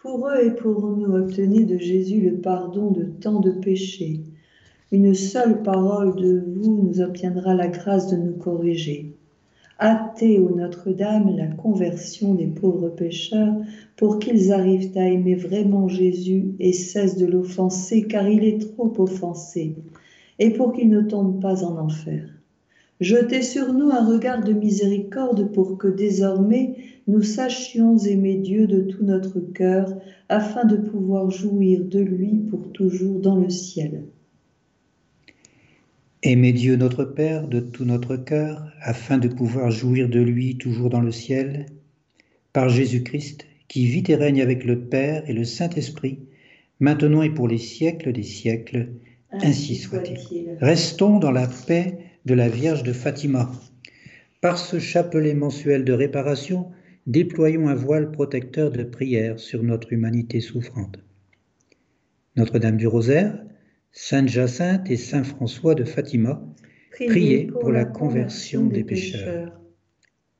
Pour 0.00 0.26
eux 0.26 0.46
et 0.46 0.56
pour 0.56 0.80
nous, 0.96 1.14
obtenez 1.14 1.66
de 1.66 1.76
Jésus 1.76 2.22
le 2.22 2.38
pardon 2.38 2.90
de 2.90 3.04
tant 3.04 3.38
de 3.38 3.50
péchés. 3.50 4.22
Une 4.92 5.12
seule 5.12 5.62
parole 5.62 6.16
de 6.16 6.42
vous 6.56 6.82
nous 6.84 7.02
obtiendra 7.02 7.52
la 7.54 7.68
grâce 7.68 8.10
de 8.10 8.16
nous 8.16 8.38
corriger. 8.38 9.11
Hâtez, 9.84 10.38
ô 10.38 10.54
Notre-Dame, 10.54 11.34
la 11.36 11.48
conversion 11.48 12.34
des 12.34 12.46
pauvres 12.46 12.90
pécheurs 12.90 13.56
pour 13.96 14.20
qu'ils 14.20 14.52
arrivent 14.52 14.96
à 14.96 15.08
aimer 15.08 15.34
vraiment 15.34 15.88
Jésus 15.88 16.54
et 16.60 16.72
cessent 16.72 17.16
de 17.16 17.26
l'offenser 17.26 18.06
car 18.06 18.28
il 18.28 18.44
est 18.44 18.60
trop 18.60 18.92
offensé, 18.98 19.74
et 20.38 20.50
pour 20.50 20.72
qu'ils 20.72 20.88
ne 20.88 21.00
tombent 21.00 21.42
pas 21.42 21.64
en 21.64 21.78
enfer. 21.78 22.28
Jetez 23.00 23.42
sur 23.42 23.74
nous 23.74 23.90
un 23.90 24.06
regard 24.06 24.44
de 24.44 24.52
miséricorde 24.52 25.50
pour 25.50 25.78
que 25.78 25.88
désormais 25.88 26.76
nous 27.08 27.22
sachions 27.22 27.98
aimer 27.98 28.36
Dieu 28.36 28.68
de 28.68 28.82
tout 28.82 29.04
notre 29.04 29.40
cœur 29.40 29.98
afin 30.28 30.64
de 30.64 30.76
pouvoir 30.76 31.28
jouir 31.28 31.82
de 31.82 31.98
lui 31.98 32.34
pour 32.48 32.70
toujours 32.70 33.18
dans 33.18 33.34
le 33.34 33.50
ciel. 33.50 34.04
Aimez 36.24 36.52
Dieu 36.52 36.76
notre 36.76 37.04
Père 37.04 37.48
de 37.48 37.58
tout 37.58 37.84
notre 37.84 38.16
cœur, 38.16 38.70
afin 38.80 39.18
de 39.18 39.26
pouvoir 39.26 39.72
jouir 39.72 40.08
de 40.08 40.20
lui 40.20 40.56
toujours 40.56 40.88
dans 40.88 41.00
le 41.00 41.10
ciel, 41.10 41.66
par 42.52 42.68
Jésus-Christ, 42.68 43.44
qui 43.66 43.86
vit 43.86 44.04
et 44.06 44.14
règne 44.14 44.40
avec 44.40 44.62
le 44.62 44.78
Père 44.78 45.28
et 45.28 45.32
le 45.32 45.44
Saint-Esprit, 45.44 46.20
maintenant 46.78 47.22
et 47.22 47.30
pour 47.30 47.48
les 47.48 47.58
siècles 47.58 48.12
des 48.12 48.22
siècles. 48.22 48.90
Ainsi 49.32 49.74
soit-il. 49.74 50.58
Restons 50.60 51.18
dans 51.18 51.32
la 51.32 51.48
paix 51.66 51.98
de 52.24 52.34
la 52.34 52.48
Vierge 52.48 52.84
de 52.84 52.92
Fatima. 52.92 53.50
Par 54.40 54.58
ce 54.58 54.78
chapelet 54.78 55.34
mensuel 55.34 55.84
de 55.84 55.92
réparation, 55.92 56.66
déployons 57.08 57.66
un 57.66 57.74
voile 57.74 58.12
protecteur 58.12 58.70
de 58.70 58.84
prière 58.84 59.40
sur 59.40 59.64
notre 59.64 59.92
humanité 59.92 60.40
souffrante. 60.40 61.00
Notre-Dame 62.36 62.76
du 62.76 62.86
Rosaire, 62.86 63.42
Sainte 63.94 64.30
Jacinthe 64.30 64.90
et 64.90 64.96
Saint 64.96 65.22
François 65.22 65.74
de 65.74 65.84
Fatima, 65.84 66.42
priez 66.92 67.48
pour 67.48 67.70
la 67.70 67.84
conversion 67.84 68.64
des 68.64 68.84
pécheurs. 68.84 69.60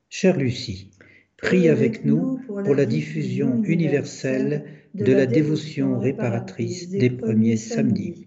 Chère 0.09 0.39
Lucie, 0.39 0.91
prie 1.37 1.69
avec 1.69 2.07
nous 2.07 2.41
pour 2.47 2.75
la 2.75 2.87
diffusion 2.87 3.63
universelle 3.63 4.65
de 4.95 5.13
la 5.13 5.27
dévotion 5.27 5.99
réparatrice 5.99 6.89
des 6.89 7.11
premiers 7.11 7.59
samedis. 7.59 8.27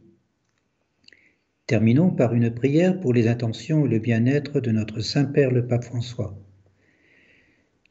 Terminons 1.65 2.11
par 2.11 2.35
une 2.35 2.53
prière 2.53 2.99
pour 2.99 3.11
les 3.11 3.27
intentions 3.27 3.87
et 3.87 3.89
le 3.89 3.97
bien-être 3.97 4.59
de 4.59 4.69
notre 4.69 4.99
Saint-Père 4.99 5.49
le 5.49 5.65
Pape 5.65 5.85
François. 5.85 6.39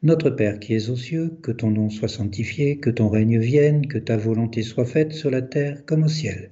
Notre 0.03 0.29
Père 0.29 0.61
qui 0.61 0.73
es 0.73 0.89
aux 0.89 0.95
cieux, 0.95 1.37
que 1.41 1.51
ton 1.51 1.71
nom 1.71 1.89
soit 1.89 2.07
sanctifié, 2.07 2.77
que 2.77 2.89
ton 2.89 3.09
règne 3.09 3.39
vienne, 3.39 3.87
que 3.87 3.97
ta 3.97 4.15
volonté 4.15 4.61
soit 4.61 4.85
faite 4.85 5.11
sur 5.11 5.29
la 5.29 5.41
terre 5.41 5.83
comme 5.85 6.03
au 6.03 6.07
ciel. 6.07 6.51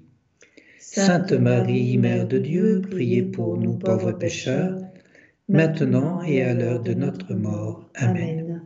Sainte 0.93 1.31
Marie, 1.31 1.97
Mère 1.97 2.27
de 2.27 2.37
Dieu, 2.37 2.81
priez 2.81 3.21
pour 3.21 3.57
nous 3.57 3.75
pauvres 3.75 4.11
pécheurs, 4.11 4.77
maintenant 5.47 6.21
et 6.21 6.41
à 6.41 6.53
l'heure 6.53 6.83
de 6.83 6.93
notre 6.93 7.33
mort. 7.33 7.89
Amen. 7.95 8.61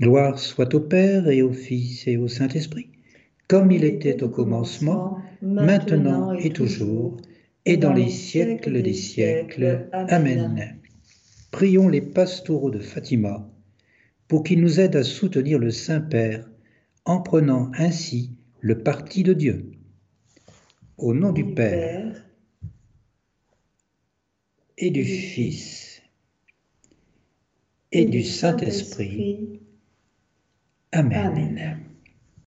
Gloire 0.00 0.38
soit 0.38 0.74
au 0.74 0.80
Père 0.80 1.28
et 1.28 1.42
au 1.42 1.52
Fils 1.52 2.08
et 2.08 2.16
au 2.16 2.26
Saint-Esprit, 2.26 2.88
comme 3.48 3.70
il 3.70 3.84
était 3.84 4.22
au 4.22 4.30
commencement, 4.30 5.18
maintenant 5.42 6.32
et 6.32 6.48
toujours, 6.54 7.18
et 7.66 7.76
dans 7.76 7.92
les 7.92 8.08
siècles 8.08 8.80
des 8.80 8.94
siècles. 8.94 9.90
Amen. 9.92 10.78
Prions 11.50 11.90
les 11.90 12.00
pastoraux 12.00 12.70
de 12.70 12.78
Fatima 12.78 13.46
pour 14.26 14.42
qu'ils 14.42 14.62
nous 14.62 14.80
aident 14.80 14.96
à 14.96 15.04
soutenir 15.04 15.58
le 15.58 15.70
Saint-Père 15.70 16.48
en 17.04 17.20
prenant 17.20 17.70
ainsi 17.76 18.30
le 18.60 18.78
parti 18.78 19.22
de 19.22 19.34
Dieu. 19.34 19.71
Au 20.98 21.14
nom 21.14 21.32
du 21.32 21.44
Père 21.54 22.24
et 24.78 24.90
du 24.90 25.04
Fils 25.04 26.02
et 27.92 28.04
du 28.04 28.22
Saint-Esprit. 28.22 29.60
Amen. 30.92 31.81